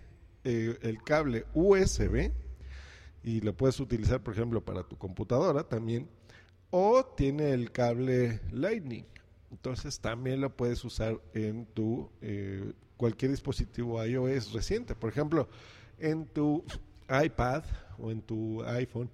eh, 0.44 0.78
el 0.80 1.02
cable 1.02 1.44
USB, 1.52 2.32
y 3.22 3.42
lo 3.42 3.54
puedes 3.54 3.80
utilizar, 3.80 4.22
por 4.22 4.32
ejemplo, 4.32 4.64
para 4.64 4.82
tu 4.82 4.96
computadora 4.96 5.68
también, 5.68 6.08
o 6.70 7.04
tiene 7.04 7.50
el 7.52 7.70
cable 7.70 8.40
Lightning. 8.50 9.04
Entonces 9.50 10.00
también 10.00 10.40
lo 10.40 10.56
puedes 10.56 10.82
usar 10.84 11.20
en 11.34 11.66
tu 11.66 12.10
eh, 12.22 12.72
cualquier 13.00 13.30
dispositivo 13.30 14.04
iOS 14.04 14.52
reciente, 14.52 14.94
por 14.94 15.08
ejemplo, 15.08 15.48
en 15.98 16.26
tu 16.26 16.62
iPad 17.08 17.64
o 17.98 18.10
en 18.10 18.20
tu 18.20 18.62
iPhone. 18.64 19.08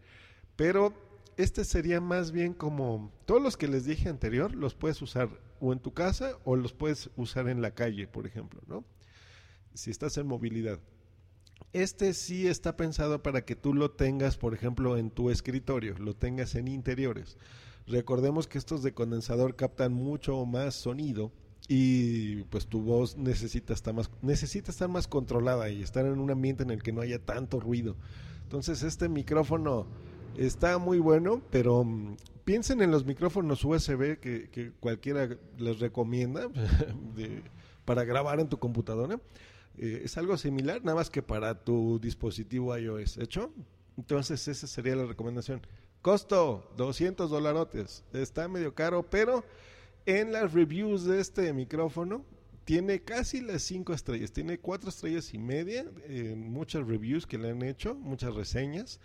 Pero 0.56 0.92
este 1.36 1.64
sería 1.64 2.00
más 2.00 2.32
bien 2.32 2.52
como 2.52 3.12
todos 3.26 3.40
los 3.40 3.56
que 3.56 3.68
les 3.68 3.84
dije 3.84 4.08
anterior, 4.08 4.56
los 4.56 4.74
puedes 4.74 5.00
usar 5.02 5.28
o 5.60 5.72
en 5.72 5.78
tu 5.78 5.94
casa 5.94 6.36
o 6.42 6.56
los 6.56 6.72
puedes 6.72 7.10
usar 7.14 7.48
en 7.48 7.62
la 7.62 7.70
calle, 7.70 8.08
por 8.08 8.26
ejemplo, 8.26 8.60
¿no? 8.66 8.84
Si 9.72 9.92
estás 9.92 10.16
en 10.16 10.26
movilidad. 10.26 10.80
Este 11.72 12.12
sí 12.12 12.48
está 12.48 12.76
pensado 12.76 13.22
para 13.22 13.44
que 13.44 13.54
tú 13.54 13.72
lo 13.72 13.92
tengas, 13.92 14.36
por 14.36 14.52
ejemplo, 14.52 14.96
en 14.96 15.10
tu 15.10 15.30
escritorio, 15.30 15.94
lo 15.98 16.12
tengas 16.12 16.56
en 16.56 16.66
interiores. 16.66 17.36
Recordemos 17.86 18.48
que 18.48 18.58
estos 18.58 18.82
de 18.82 18.94
condensador 18.94 19.54
captan 19.54 19.92
mucho 19.92 20.44
más 20.44 20.74
sonido 20.74 21.30
y 21.68 22.42
pues 22.44 22.66
tu 22.66 22.80
voz 22.80 23.16
necesita 23.16 23.72
estar 23.72 23.92
más 23.92 24.10
necesita 24.22 24.70
estar 24.70 24.88
más 24.88 25.08
controlada 25.08 25.68
y 25.68 25.82
estar 25.82 26.06
en 26.06 26.18
un 26.18 26.30
ambiente 26.30 26.62
en 26.62 26.70
el 26.70 26.82
que 26.82 26.92
no 26.92 27.00
haya 27.00 27.18
tanto 27.18 27.60
ruido. 27.60 27.96
Entonces, 28.42 28.84
este 28.84 29.08
micrófono 29.08 29.86
está 30.36 30.78
muy 30.78 30.98
bueno, 30.98 31.42
pero 31.50 31.80
um, 31.80 32.16
piensen 32.44 32.80
en 32.80 32.92
los 32.92 33.04
micrófonos 33.04 33.64
USB 33.64 34.20
que, 34.20 34.48
que 34.50 34.70
cualquiera 34.78 35.36
les 35.58 35.80
recomienda 35.80 36.48
para 37.84 38.04
grabar 38.04 38.38
en 38.38 38.48
tu 38.48 38.58
computadora. 38.58 39.20
Eh, 39.78 40.02
es 40.04 40.16
algo 40.16 40.36
similar, 40.36 40.82
nada 40.84 40.94
más 40.94 41.10
que 41.10 41.22
para 41.22 41.64
tu 41.64 41.98
dispositivo 41.98 42.76
iOS. 42.76 43.18
¿Hecho? 43.18 43.50
Entonces, 43.96 44.46
esa 44.46 44.68
sería 44.68 44.94
la 44.94 45.06
recomendación. 45.06 45.66
Costo, 46.02 46.70
200 46.76 47.28
dolarotes. 47.28 48.04
Está 48.12 48.46
medio 48.46 48.74
caro, 48.74 49.02
pero 49.10 49.44
en 50.06 50.32
las 50.32 50.52
reviews 50.52 51.04
de 51.04 51.20
este 51.20 51.52
micrófono 51.52 52.24
tiene 52.64 53.02
casi 53.02 53.40
las 53.40 53.62
5 53.62 53.92
estrellas. 53.92 54.32
Tiene 54.32 54.58
4 54.58 54.88
estrellas 54.88 55.34
y 55.34 55.38
media 55.38 55.84
en 56.08 56.50
muchas 56.50 56.86
reviews 56.86 57.26
que 57.26 57.38
le 57.38 57.50
han 57.50 57.62
hecho, 57.62 57.94
muchas 57.94 58.34
reseñas. 58.34 59.00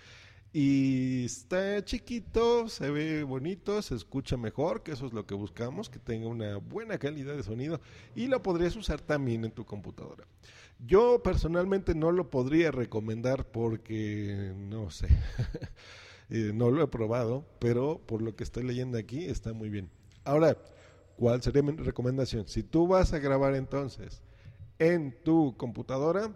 Y 0.54 1.26
está 1.26 1.84
chiquito, 1.86 2.68
se 2.68 2.90
ve 2.90 3.24
bonito, 3.24 3.82
se 3.82 3.96
escucha 3.96 4.36
mejor, 4.36 4.84
que 4.84 4.92
eso 4.92 5.06
es 5.06 5.14
lo 5.14 5.26
que 5.26 5.34
buscamos, 5.34 5.90
que 5.90 5.98
tenga 5.98 6.28
una 6.28 6.58
buena 6.58 6.98
calidad 6.98 7.36
de 7.36 7.44
sonido 7.44 7.80
y 8.16 8.28
lo 8.28 8.44
podrías 8.44 8.76
usar 8.76 9.00
también 9.00 9.46
en 9.46 9.52
tu 9.52 9.64
computadora. 9.64 10.28
Yo 10.86 11.24
personalmente 11.24 11.96
no 11.96 12.12
lo 12.12 12.30
podría 12.30 12.72
recomendar 12.72 13.46
porque 13.46 14.52
no 14.58 14.90
sé, 14.90 15.08
eh, 16.30 16.52
no 16.54 16.70
lo 16.70 16.84
he 16.84 16.88
probado, 16.88 17.46
pero 17.60 18.02
por 18.06 18.22
lo 18.22 18.36
que 18.36 18.44
estoy 18.44 18.64
leyendo 18.64 18.98
aquí 18.98 19.24
está 19.24 19.54
muy 19.54 19.70
bien. 19.70 19.90
Ahora, 20.26 20.58
¿cuál 21.22 21.44
sería 21.44 21.62
mi 21.62 21.74
recomendación? 21.74 22.48
Si 22.48 22.64
tú 22.64 22.88
vas 22.88 23.14
a 23.14 23.20
grabar 23.20 23.54
entonces 23.54 24.24
en 24.80 25.16
tu 25.24 25.56
computadora, 25.56 26.32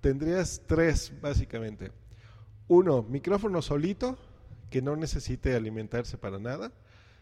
tendrías 0.00 0.60
tres 0.66 1.12
básicamente. 1.22 1.92
Uno, 2.66 3.04
micrófono 3.04 3.62
solito, 3.62 4.18
que 4.70 4.82
no 4.82 4.96
necesite 4.96 5.54
alimentarse 5.54 6.18
para 6.18 6.40
nada. 6.40 6.72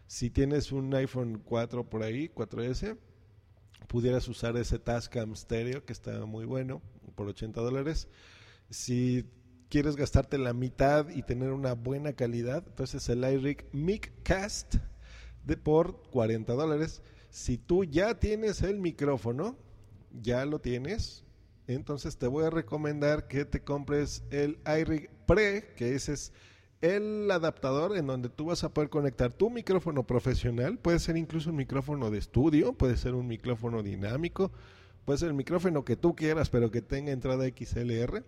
Si 0.06 0.30
tienes 0.30 0.72
un 0.72 0.94
iPhone 0.94 1.42
4 1.44 1.84
por 1.84 2.02
ahí, 2.02 2.30
4S, 2.30 2.96
pudieras 3.88 4.26
usar 4.26 4.56
ese 4.56 4.78
Tascam 4.78 5.36
Stereo, 5.36 5.84
que 5.84 5.92
está 5.92 6.24
muy 6.24 6.46
bueno, 6.46 6.80
por 7.14 7.28
80 7.28 7.60
dólares. 7.60 8.08
Si 8.70 9.26
quieres 9.68 9.96
gastarte 9.96 10.38
la 10.38 10.54
mitad 10.54 11.10
y 11.10 11.22
tener 11.24 11.50
una 11.50 11.74
buena 11.74 12.14
calidad, 12.14 12.64
entonces 12.66 13.06
el 13.10 13.22
iRig 13.30 13.66
Miccast 13.72 14.76
de 15.44 15.56
por 15.56 16.02
40 16.10 16.52
dólares. 16.52 17.02
Si 17.30 17.58
tú 17.58 17.84
ya 17.84 18.18
tienes 18.18 18.62
el 18.62 18.78
micrófono, 18.78 19.56
ya 20.20 20.44
lo 20.44 20.60
tienes, 20.60 21.24
entonces 21.66 22.16
te 22.16 22.26
voy 22.26 22.44
a 22.44 22.50
recomendar 22.50 23.28
que 23.28 23.44
te 23.44 23.62
compres 23.62 24.22
el 24.30 24.58
iRig 24.66 25.10
Pre, 25.26 25.72
que 25.76 25.94
ese 25.94 26.14
es 26.14 26.32
el 26.82 27.30
adaptador 27.30 27.96
en 27.96 28.06
donde 28.08 28.28
tú 28.28 28.46
vas 28.46 28.64
a 28.64 28.74
poder 28.74 28.90
conectar 28.90 29.32
tu 29.32 29.50
micrófono 29.50 30.04
profesional, 30.04 30.78
puede 30.78 30.98
ser 30.98 31.16
incluso 31.16 31.50
un 31.50 31.56
micrófono 31.56 32.10
de 32.10 32.18
estudio, 32.18 32.72
puede 32.72 32.96
ser 32.96 33.14
un 33.14 33.28
micrófono 33.28 33.84
dinámico, 33.84 34.50
puede 35.04 35.20
ser 35.20 35.28
el 35.28 35.34
micrófono 35.34 35.84
que 35.84 35.96
tú 35.96 36.16
quieras, 36.16 36.50
pero 36.50 36.72
que 36.72 36.82
tenga 36.82 37.12
entrada 37.12 37.46
XLR 37.46 38.24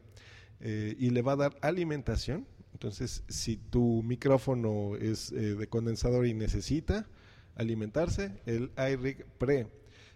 eh, 0.60 0.94
y 0.98 1.10
le 1.10 1.22
va 1.22 1.32
a 1.32 1.36
dar 1.36 1.56
alimentación. 1.62 2.46
Entonces, 2.74 3.22
si 3.28 3.56
tu 3.56 4.02
micrófono 4.02 4.96
es 4.96 5.32
eh, 5.32 5.54
de 5.54 5.66
condensador 5.68 6.26
y 6.26 6.34
necesita 6.34 7.06
alimentarse, 7.54 8.42
el 8.46 8.72
iRig 8.76 9.24
Pre. 9.38 9.68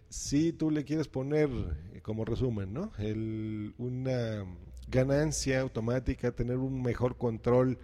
Si 0.09 0.53
tú 0.53 0.71
le 0.71 0.85
quieres 0.85 1.07
poner, 1.07 1.49
eh, 1.95 2.01
como 2.03 2.25
resumen, 2.25 2.75
¿no? 2.75 2.93
El, 2.99 3.75
una 3.79 4.45
ganancia 4.89 5.61
automática, 5.61 6.33
tener 6.33 6.57
un 6.57 6.83
mejor 6.83 7.17
control 7.17 7.79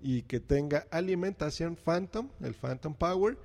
y 0.00 0.22
que 0.22 0.38
tenga 0.40 0.86
alimentación 0.90 1.76
Phantom, 1.76 2.28
el 2.40 2.54
Phantom 2.54 2.94
Power, 2.94 3.36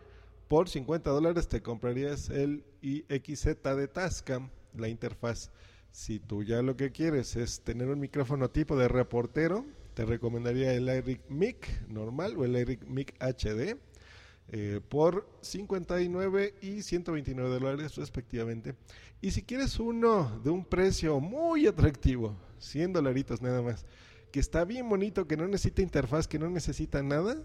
por 0.48 0.69
50 0.69 1.10
dólares 1.10 1.48
te 1.48 1.62
comprarías 1.63 2.30
el 2.30 2.63
IXZ 2.82 3.63
de 3.63 3.88
Tascam, 3.88 4.50
la 4.78 4.88
interfaz. 4.88 5.50
Si 5.91 6.19
tú 6.19 6.43
ya 6.43 6.62
lo 6.62 6.76
que 6.78 6.91
quieres 6.91 7.36
es 7.36 7.62
tener 7.62 7.88
un 7.88 8.00
micrófono 8.00 8.50
tipo 8.52 8.78
de 8.78 8.88
reportero, 8.88 9.65
te 9.96 10.06
recomendaría 10.06 10.74
el 10.74 10.88
iRig 10.90 11.22
Mic 11.30 11.88
normal 11.88 12.36
o 12.38 12.46
el 12.46 12.56
iRig 12.56 12.86
Mic 12.88 13.16
HD 13.20 13.78
eh, 14.50 14.80
por 14.90 15.28
59 15.42 16.54
y 16.62 16.84
129 16.84 17.50
dólares 17.50 17.96
respectivamente. 17.96 18.76
Y 19.22 19.32
si 19.32 19.42
quieres 19.42 19.80
uno 19.80 20.40
de 20.44 20.52
un 20.52 20.66
precio 20.66 21.20
muy 21.20 21.66
atractivo, 21.66 22.36
100 22.60 22.94
dolaritos 22.94 23.42
nada 23.42 23.62
más, 23.62 23.86
que 24.32 24.40
está 24.40 24.66
bien 24.66 24.88
bonito, 24.88 25.28
que 25.28 25.38
no 25.38 25.48
necesita 25.48 25.82
interfaz, 25.82 26.28
que 26.28 26.38
no 26.38 26.50
necesita 26.50 27.02
nada 27.02 27.38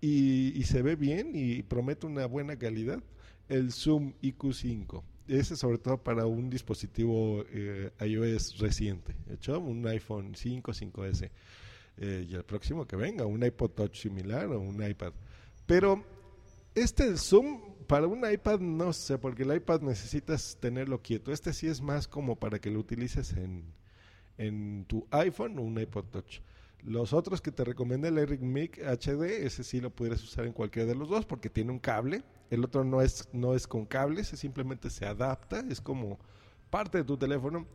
y, 0.00 0.62
se 0.64 0.80
ve 0.80 0.96
bien 0.96 1.32
y 1.34 1.62
promete 1.62 2.06
una 2.06 2.24
buena 2.26 2.56
calidad, 2.56 3.02
el 3.48 3.72
Zoom 3.72 4.14
IQ5. 4.22 5.02
Ese 5.26 5.56
sobre 5.56 5.78
todo 5.78 5.98
para 5.98 6.24
un 6.26 6.48
dispositivo 6.48 7.44
eh, 7.52 7.90
iOS 8.00 8.58
reciente, 8.58 9.14
¿hecho? 9.30 9.58
Un 9.58 9.86
iPhone 9.86 10.34
5, 10.34 10.72
5S. 10.72 11.30
Eh, 11.96 12.26
y 12.28 12.34
el 12.34 12.44
próximo 12.44 12.86
que 12.86 12.96
venga, 12.96 13.26
un 13.26 13.44
iPod 13.44 13.70
Touch 13.72 13.96
similar 13.96 14.46
o 14.46 14.60
un 14.60 14.82
iPad. 14.82 15.12
Pero 15.66 16.02
este 16.74 17.16
Zoom 17.16 17.70
para 17.86 18.06
un 18.06 18.30
iPad 18.30 18.60
no 18.60 18.92
sé, 18.92 19.18
porque 19.18 19.42
el 19.42 19.54
iPad 19.54 19.80
necesitas 19.80 20.56
tenerlo 20.60 21.02
quieto. 21.02 21.32
Este 21.32 21.52
sí 21.52 21.66
es 21.66 21.80
más 21.80 22.06
como 22.06 22.36
para 22.36 22.60
que 22.60 22.70
lo 22.70 22.78
utilices 22.78 23.32
en, 23.32 23.64
en 24.38 24.84
tu 24.86 25.06
iPhone 25.10 25.58
o 25.58 25.62
un 25.62 25.78
iPod 25.78 26.04
Touch. 26.04 26.40
Los 26.84 27.12
otros 27.12 27.42
que 27.42 27.52
te 27.52 27.64
recomienda 27.64 28.08
el 28.08 28.16
Eric 28.16 28.40
Mic 28.40 28.78
HD, 28.78 29.44
ese 29.44 29.64
sí 29.64 29.80
lo 29.80 29.90
pudieras 29.90 30.22
usar 30.22 30.46
en 30.46 30.52
cualquiera 30.52 30.88
de 30.88 30.94
los 30.94 31.08
dos 31.08 31.26
porque 31.26 31.50
tiene 31.50 31.72
un 31.72 31.78
cable. 31.78 32.22
El 32.48 32.64
otro 32.64 32.84
no 32.84 33.02
es, 33.02 33.28
no 33.32 33.54
es 33.54 33.66
con 33.66 33.84
cable, 33.84 34.22
ese 34.22 34.36
simplemente 34.36 34.88
se 34.88 35.04
adapta, 35.04 35.64
es 35.68 35.80
como 35.80 36.18
parte 36.70 36.98
de 36.98 37.04
tu 37.04 37.18
teléfono. 37.18 37.66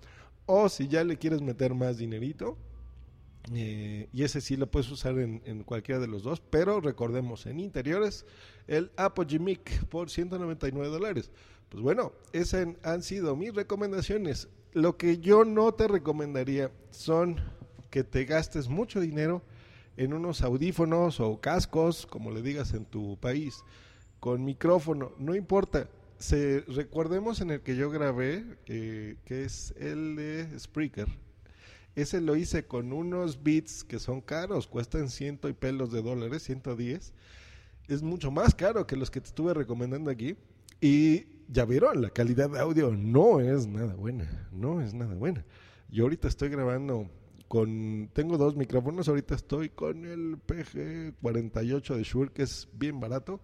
O 0.46 0.70
si 0.70 0.88
ya 0.88 1.04
le 1.04 1.18
quieres 1.18 1.42
meter 1.42 1.74
más 1.76 1.98
dinerito, 1.98 2.58
eh, 3.54 4.10
y 4.12 4.24
ese 4.24 4.42
sí 4.42 4.58
lo 4.58 4.72
puedes 4.72 4.90
usar 4.90 5.20
en, 5.20 5.42
en, 5.46 5.64
cualquiera 5.64 6.00
de 6.02 6.08
los 6.08 6.24
dos, 6.24 6.42
pero 6.42 6.82
recordemos, 6.82 7.46
en 7.46 7.60
interiores, 7.60 8.26
el 8.68 8.92
Apogee 8.98 9.40
Mic 9.40 9.86
por 9.88 10.10
199 10.10 10.90
dólares. 10.90 11.32
Pues 11.70 11.84
bueno, 11.84 12.14
esas 12.32 12.68
han 12.84 13.04
sido 13.04 13.36
mis 13.36 13.54
recomendaciones. 13.54 14.48
Lo 14.74 14.98
que 14.98 15.20
yo 15.20 15.46
no 15.46 15.74
te 15.74 15.88
recomendaría 15.88 16.72
son 16.92 17.40
que 17.90 18.04
te 18.04 18.26
gastes 18.26 18.68
mucho 18.68 19.00
dinero 19.00 19.42
en 19.98 20.14
unos 20.14 20.42
audífonos 20.42 21.20
o 21.20 21.40
cascos, 21.40 22.06
como 22.06 22.32
le 22.32 22.42
digas 22.42 22.74
en 22.74 22.86
tu 22.86 23.18
país, 23.18 23.64
con 24.20 24.44
micrófono, 24.44 25.14
no 25.18 25.36
importa. 25.36 25.90
Se, 26.18 26.62
recordemos 26.68 27.42
en 27.42 27.52
el 27.52 27.62
que 27.62 27.76
yo 27.76 27.90
grabé, 27.90 28.44
eh, 28.68 29.18
que 29.26 29.44
es 29.44 29.74
el 29.78 30.16
de 30.16 30.60
Spreaker. 30.60 31.08
Ese 31.96 32.20
lo 32.20 32.36
hice 32.36 32.66
con 32.66 32.92
unos 32.92 33.42
beats 33.42 33.84
que 33.84 34.00
son 34.00 34.22
caros, 34.22 34.68
cuestan 34.68 35.10
ciento 35.10 35.48
y 35.48 35.54
pelos 35.54 35.92
de 35.92 36.02
dólares, 36.02 36.44
110. 36.44 37.14
Es 37.88 38.04
mucho 38.04 38.32
más 38.32 38.54
caro 38.54 38.86
que 38.86 38.98
los 38.98 39.10
que 39.10 39.22
te 39.22 39.28
estuve 39.28 39.54
recomendando 39.54 40.12
aquí. 40.12 40.36
Y 40.82 41.26
ya 41.48 41.66
vieron, 41.66 42.02
la 42.02 42.10
calidad 42.10 42.50
de 42.50 42.60
audio 42.60 42.92
no 42.92 43.40
es 43.40 43.68
nada 43.68 43.96
buena, 43.96 44.50
no 44.52 44.82
es 44.82 44.94
nada 44.94 45.16
buena. 45.16 45.46
Yo 45.90 46.04
ahorita 46.04 46.28
estoy 46.28 46.50
grabando 46.50 47.10
con, 47.48 48.10
tengo 48.12 48.38
dos 48.38 48.56
micrófonos, 48.56 49.08
ahorita 49.08 49.36
estoy 49.36 49.70
con 49.70 50.06
el 50.06 50.38
PG48 50.38 51.96
de 51.96 52.04
Shure, 52.04 52.32
que 52.32 52.44
es 52.44 52.68
bien 52.74 53.00
barato, 53.00 53.40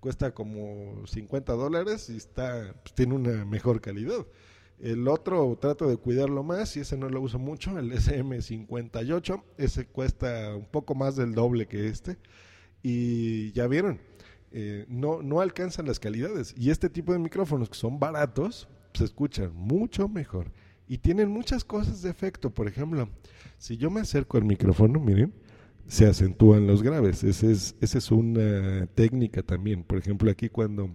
cuesta 0.00 0.34
como 0.34 1.06
50 1.06 1.52
dólares 1.52 2.10
y 2.10 2.16
está, 2.16 2.74
pues, 2.82 2.94
tiene 2.94 3.14
una 3.14 3.44
mejor 3.44 3.80
calidad. 3.80 4.26
El 4.80 5.08
otro 5.08 5.56
trato 5.60 5.88
de 5.88 5.96
cuidarlo 5.96 6.42
más 6.42 6.76
y 6.76 6.80
ese 6.80 6.96
no 6.96 7.08
lo 7.08 7.20
uso 7.20 7.38
mucho, 7.38 7.78
el 7.78 7.92
SM58, 7.92 9.42
ese 9.56 9.86
cuesta 9.86 10.54
un 10.56 10.66
poco 10.66 10.94
más 10.94 11.16
del 11.16 11.34
doble 11.34 11.66
que 11.66 11.88
este. 11.88 12.18
Y 12.82 13.52
ya 13.52 13.66
vieron, 13.66 14.00
eh, 14.50 14.84
no, 14.88 15.22
no 15.22 15.40
alcanzan 15.40 15.86
las 15.86 15.98
calidades. 15.98 16.54
Y 16.56 16.70
este 16.70 16.90
tipo 16.90 17.12
de 17.12 17.18
micrófonos 17.18 17.68
que 17.70 17.76
son 17.76 17.98
baratos, 17.98 18.68
se 18.92 19.04
escuchan 19.04 19.52
mucho 19.54 20.08
mejor. 20.08 20.52
Y 20.86 20.98
tienen 20.98 21.30
muchas 21.30 21.64
cosas 21.64 22.02
de 22.02 22.10
efecto. 22.10 22.50
Por 22.50 22.68
ejemplo, 22.68 23.08
si 23.58 23.76
yo 23.76 23.90
me 23.90 24.00
acerco 24.00 24.36
al 24.36 24.44
micrófono, 24.44 25.00
miren, 25.00 25.32
se 25.86 26.06
acentúan 26.06 26.66
los 26.66 26.82
graves. 26.82 27.24
Esa 27.24 27.46
es, 27.46 27.74
esa 27.80 27.98
es 27.98 28.10
una 28.10 28.86
técnica 28.94 29.42
también. 29.42 29.82
Por 29.82 29.98
ejemplo, 29.98 30.30
aquí 30.30 30.48
cuando 30.48 30.90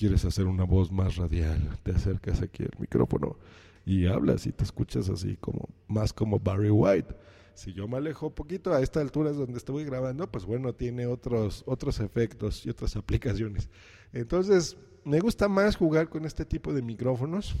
quieres 0.00 0.24
hacer 0.24 0.46
una 0.46 0.64
voz 0.64 0.90
más 0.90 1.16
radial, 1.16 1.60
te 1.82 1.90
acercas 1.92 2.40
aquí 2.40 2.62
al 2.62 2.70
micrófono 2.78 3.36
y 3.84 4.06
hablas 4.06 4.46
y 4.46 4.52
te 4.52 4.64
escuchas 4.64 5.10
así 5.10 5.36
como 5.36 5.68
más 5.88 6.14
como 6.14 6.38
Barry 6.40 6.70
White. 6.70 7.14
Si 7.52 7.74
yo 7.74 7.86
me 7.86 7.98
alejo 7.98 8.28
un 8.28 8.32
poquito 8.32 8.72
a 8.72 8.80
esta 8.80 9.02
altura 9.02 9.28
es 9.28 9.36
donde 9.36 9.58
estoy 9.58 9.84
grabando, 9.84 10.26
pues 10.32 10.46
bueno, 10.46 10.72
tiene 10.72 11.04
otros, 11.04 11.64
otros 11.66 12.00
efectos 12.00 12.64
y 12.64 12.70
otras 12.70 12.96
aplicaciones. 12.96 13.68
Entonces, 14.14 14.78
me 15.04 15.20
gusta 15.20 15.48
más 15.48 15.76
jugar 15.76 16.08
con 16.08 16.24
este 16.24 16.46
tipo 16.46 16.72
de 16.72 16.80
micrófonos. 16.80 17.54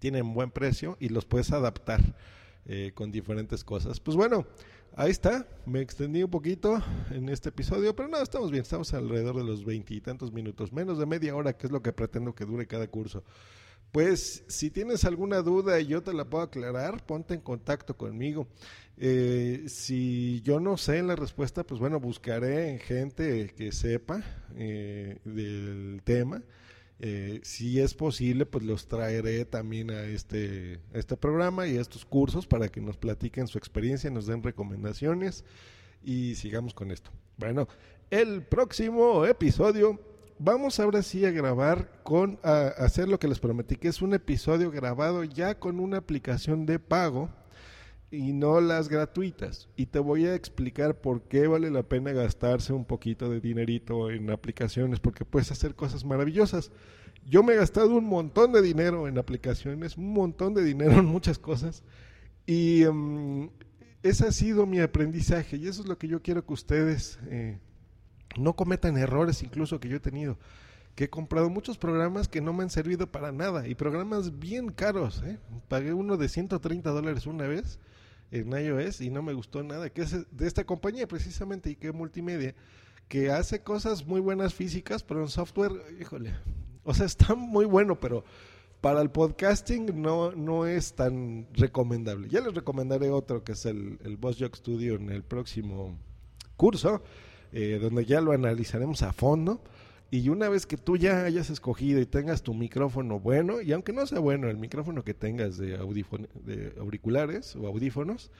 Tienen 0.00 0.34
buen 0.34 0.50
precio 0.50 0.96
y 0.98 1.10
los 1.10 1.26
puedes 1.26 1.52
adaptar 1.52 2.00
eh, 2.64 2.90
con 2.92 3.12
diferentes 3.12 3.62
cosas. 3.62 4.00
Pues 4.00 4.16
bueno, 4.16 4.48
ahí 4.96 5.10
está. 5.10 5.46
Me 5.66 5.80
extendí 5.80 6.22
un 6.22 6.30
poquito 6.30 6.82
en 7.10 7.28
este 7.28 7.50
episodio, 7.50 7.94
pero 7.94 8.08
no, 8.08 8.20
estamos 8.20 8.50
bien. 8.50 8.62
Estamos 8.62 8.92
alrededor 8.94 9.36
de 9.36 9.44
los 9.44 9.64
veintitantos 9.64 10.32
minutos, 10.32 10.72
menos 10.72 10.98
de 10.98 11.06
media 11.06 11.36
hora, 11.36 11.56
que 11.56 11.68
es 11.68 11.72
lo 11.72 11.82
que 11.82 11.92
pretendo 11.92 12.34
que 12.34 12.44
dure 12.44 12.66
cada 12.66 12.88
curso. 12.88 13.22
Pues 13.92 14.44
si 14.48 14.70
tienes 14.70 15.04
alguna 15.04 15.42
duda 15.42 15.78
y 15.80 15.86
yo 15.86 16.02
te 16.02 16.12
la 16.12 16.24
puedo 16.24 16.44
aclarar, 16.44 17.06
ponte 17.06 17.34
en 17.34 17.40
contacto 17.40 17.96
conmigo. 17.96 18.48
Eh, 18.98 19.64
si 19.68 20.42
yo 20.42 20.58
no 20.58 20.76
sé 20.76 21.02
la 21.02 21.16
respuesta, 21.16 21.64
pues 21.64 21.80
bueno, 21.80 22.00
buscaré 22.00 22.70
en 22.70 22.78
gente 22.78 23.54
que 23.56 23.72
sepa 23.72 24.22
eh, 24.56 25.18
del 25.24 26.00
tema. 26.04 26.42
Eh, 26.98 27.40
si 27.42 27.78
es 27.80 27.94
posible, 27.94 28.46
pues 28.46 28.64
los 28.64 28.88
traeré 28.88 29.44
también 29.44 29.90
a 29.90 30.04
este, 30.04 30.80
este 30.94 31.16
programa 31.16 31.66
y 31.66 31.76
a 31.76 31.80
estos 31.80 32.06
cursos 32.06 32.46
para 32.46 32.68
que 32.68 32.80
nos 32.80 32.96
platiquen 32.96 33.48
su 33.48 33.58
experiencia, 33.58 34.10
nos 34.10 34.26
den 34.26 34.42
recomendaciones 34.42 35.44
y 36.02 36.36
sigamos 36.36 36.72
con 36.72 36.90
esto. 36.90 37.10
Bueno, 37.36 37.68
el 38.10 38.42
próximo 38.42 39.26
episodio 39.26 40.00
vamos 40.38 40.80
ahora 40.80 41.02
sí 41.02 41.24
a 41.26 41.30
grabar 41.30 42.00
con, 42.02 42.38
a 42.42 42.68
hacer 42.78 43.08
lo 43.08 43.18
que 43.18 43.28
les 43.28 43.40
prometí, 43.40 43.76
que 43.76 43.88
es 43.88 44.00
un 44.00 44.14
episodio 44.14 44.70
grabado 44.70 45.24
ya 45.24 45.58
con 45.58 45.80
una 45.80 45.98
aplicación 45.98 46.64
de 46.64 46.78
pago 46.78 47.28
y 48.10 48.32
no 48.32 48.60
las 48.60 48.88
gratuitas. 48.88 49.68
Y 49.76 49.86
te 49.86 49.98
voy 49.98 50.26
a 50.26 50.34
explicar 50.34 51.00
por 51.00 51.22
qué 51.22 51.46
vale 51.46 51.70
la 51.70 51.82
pena 51.82 52.12
gastarse 52.12 52.72
un 52.72 52.84
poquito 52.84 53.28
de 53.28 53.40
dinerito 53.40 54.10
en 54.10 54.30
aplicaciones, 54.30 55.00
porque 55.00 55.24
puedes 55.24 55.50
hacer 55.50 55.74
cosas 55.74 56.04
maravillosas. 56.04 56.70
Yo 57.28 57.42
me 57.42 57.54
he 57.54 57.56
gastado 57.56 57.96
un 57.96 58.04
montón 58.04 58.52
de 58.52 58.62
dinero 58.62 59.08
en 59.08 59.18
aplicaciones, 59.18 59.96
un 59.96 60.12
montón 60.12 60.54
de 60.54 60.62
dinero 60.62 60.92
en 60.92 61.06
muchas 61.06 61.38
cosas. 61.38 61.82
Y 62.46 62.84
um, 62.84 63.50
ese 64.02 64.26
ha 64.26 64.32
sido 64.32 64.66
mi 64.66 64.78
aprendizaje 64.80 65.56
y 65.56 65.66
eso 65.66 65.82
es 65.82 65.88
lo 65.88 65.98
que 65.98 66.06
yo 66.06 66.22
quiero 66.22 66.46
que 66.46 66.52
ustedes 66.52 67.18
eh, 67.28 67.58
no 68.38 68.54
cometan 68.54 68.96
errores 68.96 69.42
incluso 69.42 69.80
que 69.80 69.88
yo 69.88 69.96
he 69.96 70.00
tenido. 70.00 70.38
Que 70.94 71.04
he 71.04 71.10
comprado 71.10 71.50
muchos 71.50 71.76
programas 71.76 72.28
que 72.28 72.40
no 72.40 72.52
me 72.52 72.62
han 72.62 72.70
servido 72.70 73.10
para 73.10 73.32
nada 73.32 73.66
y 73.66 73.74
programas 73.74 74.38
bien 74.38 74.70
caros. 74.70 75.22
¿eh? 75.24 75.38
Pagué 75.68 75.92
uno 75.92 76.16
de 76.16 76.28
130 76.28 76.88
dólares 76.90 77.26
una 77.26 77.48
vez 77.48 77.80
en 78.30 78.50
iOS 78.52 79.00
y 79.00 79.10
no 79.10 79.22
me 79.22 79.32
gustó 79.32 79.62
nada, 79.62 79.90
que 79.90 80.02
es 80.02 80.12
de 80.30 80.46
esta 80.46 80.64
compañía 80.64 81.06
precisamente 81.06 81.70
y 81.70 81.76
que 81.76 81.92
multimedia, 81.92 82.54
que 83.08 83.30
hace 83.30 83.62
cosas 83.62 84.06
muy 84.06 84.20
buenas 84.20 84.54
físicas, 84.54 85.02
pero 85.02 85.22
en 85.22 85.28
software, 85.28 85.72
híjole, 86.00 86.34
o 86.84 86.94
sea, 86.94 87.06
está 87.06 87.34
muy 87.34 87.64
bueno, 87.64 87.98
pero 87.98 88.24
para 88.80 89.00
el 89.00 89.10
podcasting 89.10 90.00
no, 90.00 90.32
no 90.32 90.66
es 90.66 90.94
tan 90.94 91.48
recomendable. 91.54 92.28
Ya 92.28 92.40
les 92.40 92.54
recomendaré 92.54 93.10
otro 93.10 93.42
que 93.42 93.52
es 93.52 93.66
el, 93.66 93.98
Boss 94.18 94.36
Jock 94.38 94.56
Studio 94.56 94.94
en 94.94 95.10
el 95.10 95.22
próximo 95.22 95.98
curso, 96.56 97.02
eh, 97.52 97.78
donde 97.80 98.04
ya 98.04 98.20
lo 98.20 98.32
analizaremos 98.32 99.02
a 99.02 99.12
fondo. 99.12 99.60
Y 100.10 100.28
una 100.28 100.48
vez 100.48 100.66
que 100.66 100.76
tú 100.76 100.96
ya 100.96 101.24
hayas 101.24 101.50
escogido 101.50 102.00
y 102.00 102.06
tengas 102.06 102.42
tu 102.42 102.54
micrófono 102.54 103.18
bueno, 103.18 103.60
y 103.60 103.72
aunque 103.72 103.92
no 103.92 104.06
sea 104.06 104.20
bueno 104.20 104.48
el 104.48 104.56
micrófono 104.56 105.02
que 105.02 105.14
tengas 105.14 105.56
de, 105.58 105.76
de 105.76 106.72
auriculares 106.78 107.56
o 107.56 107.66
audífonos 107.66 108.30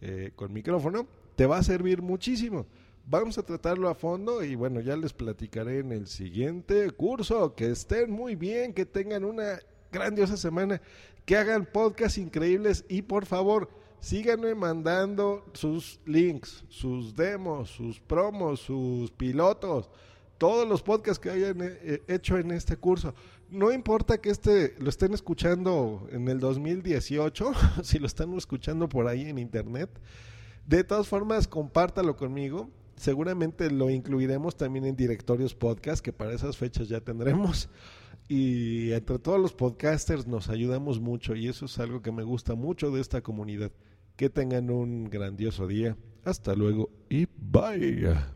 eh, 0.00 0.30
con 0.36 0.52
micrófono, 0.52 1.08
te 1.34 1.46
va 1.46 1.58
a 1.58 1.62
servir 1.64 2.00
muchísimo. 2.00 2.66
Vamos 3.08 3.38
a 3.38 3.44
tratarlo 3.44 3.88
a 3.88 3.94
fondo 3.94 4.44
y 4.44 4.54
bueno, 4.54 4.80
ya 4.80 4.96
les 4.96 5.12
platicaré 5.12 5.80
en 5.80 5.92
el 5.92 6.06
siguiente 6.06 6.90
curso. 6.90 7.54
Que 7.54 7.70
estén 7.70 8.10
muy 8.10 8.36
bien, 8.36 8.72
que 8.72 8.86
tengan 8.86 9.24
una 9.24 9.58
grandiosa 9.90 10.36
semana, 10.36 10.80
que 11.24 11.36
hagan 11.36 11.66
podcasts 11.66 12.18
increíbles 12.18 12.84
y 12.88 13.02
por 13.02 13.26
favor 13.26 13.68
síganme 14.00 14.54
mandando 14.54 15.44
sus 15.54 16.00
links, 16.04 16.64
sus 16.68 17.14
demos, 17.16 17.70
sus 17.70 18.00
promos, 18.00 18.60
sus 18.60 19.10
pilotos 19.10 19.90
todos 20.38 20.68
los 20.68 20.82
podcasts 20.82 21.18
que 21.18 21.30
hayan 21.30 21.58
eh, 21.60 22.02
hecho 22.08 22.38
en 22.38 22.50
este 22.50 22.76
curso. 22.76 23.14
No 23.50 23.72
importa 23.72 24.18
que 24.18 24.30
este 24.30 24.74
lo 24.78 24.90
estén 24.90 25.14
escuchando 25.14 26.08
en 26.10 26.28
el 26.28 26.40
2018, 26.40 27.52
si 27.82 27.98
lo 27.98 28.06
están 28.06 28.32
escuchando 28.34 28.88
por 28.88 29.06
ahí 29.06 29.22
en 29.22 29.38
internet. 29.38 29.90
De 30.66 30.82
todas 30.84 31.06
formas, 31.06 31.46
compártalo 31.46 32.16
conmigo. 32.16 32.70
Seguramente 32.96 33.70
lo 33.70 33.90
incluiremos 33.90 34.56
también 34.56 34.86
en 34.86 34.96
directorios 34.96 35.54
podcast, 35.54 36.04
que 36.04 36.12
para 36.12 36.32
esas 36.32 36.56
fechas 36.56 36.88
ya 36.88 37.00
tendremos. 37.00 37.68
Y 38.28 38.90
entre 38.90 39.20
todos 39.20 39.40
los 39.40 39.52
podcasters 39.52 40.26
nos 40.26 40.48
ayudamos 40.48 40.98
mucho 40.98 41.36
y 41.36 41.46
eso 41.46 41.66
es 41.66 41.78
algo 41.78 42.02
que 42.02 42.10
me 42.10 42.24
gusta 42.24 42.56
mucho 42.56 42.90
de 42.90 43.00
esta 43.00 43.22
comunidad. 43.22 43.70
Que 44.16 44.30
tengan 44.30 44.68
un 44.70 45.04
grandioso 45.04 45.68
día. 45.68 45.96
Hasta 46.24 46.56
luego 46.56 46.90
y 47.08 47.28
bye. 47.36 48.35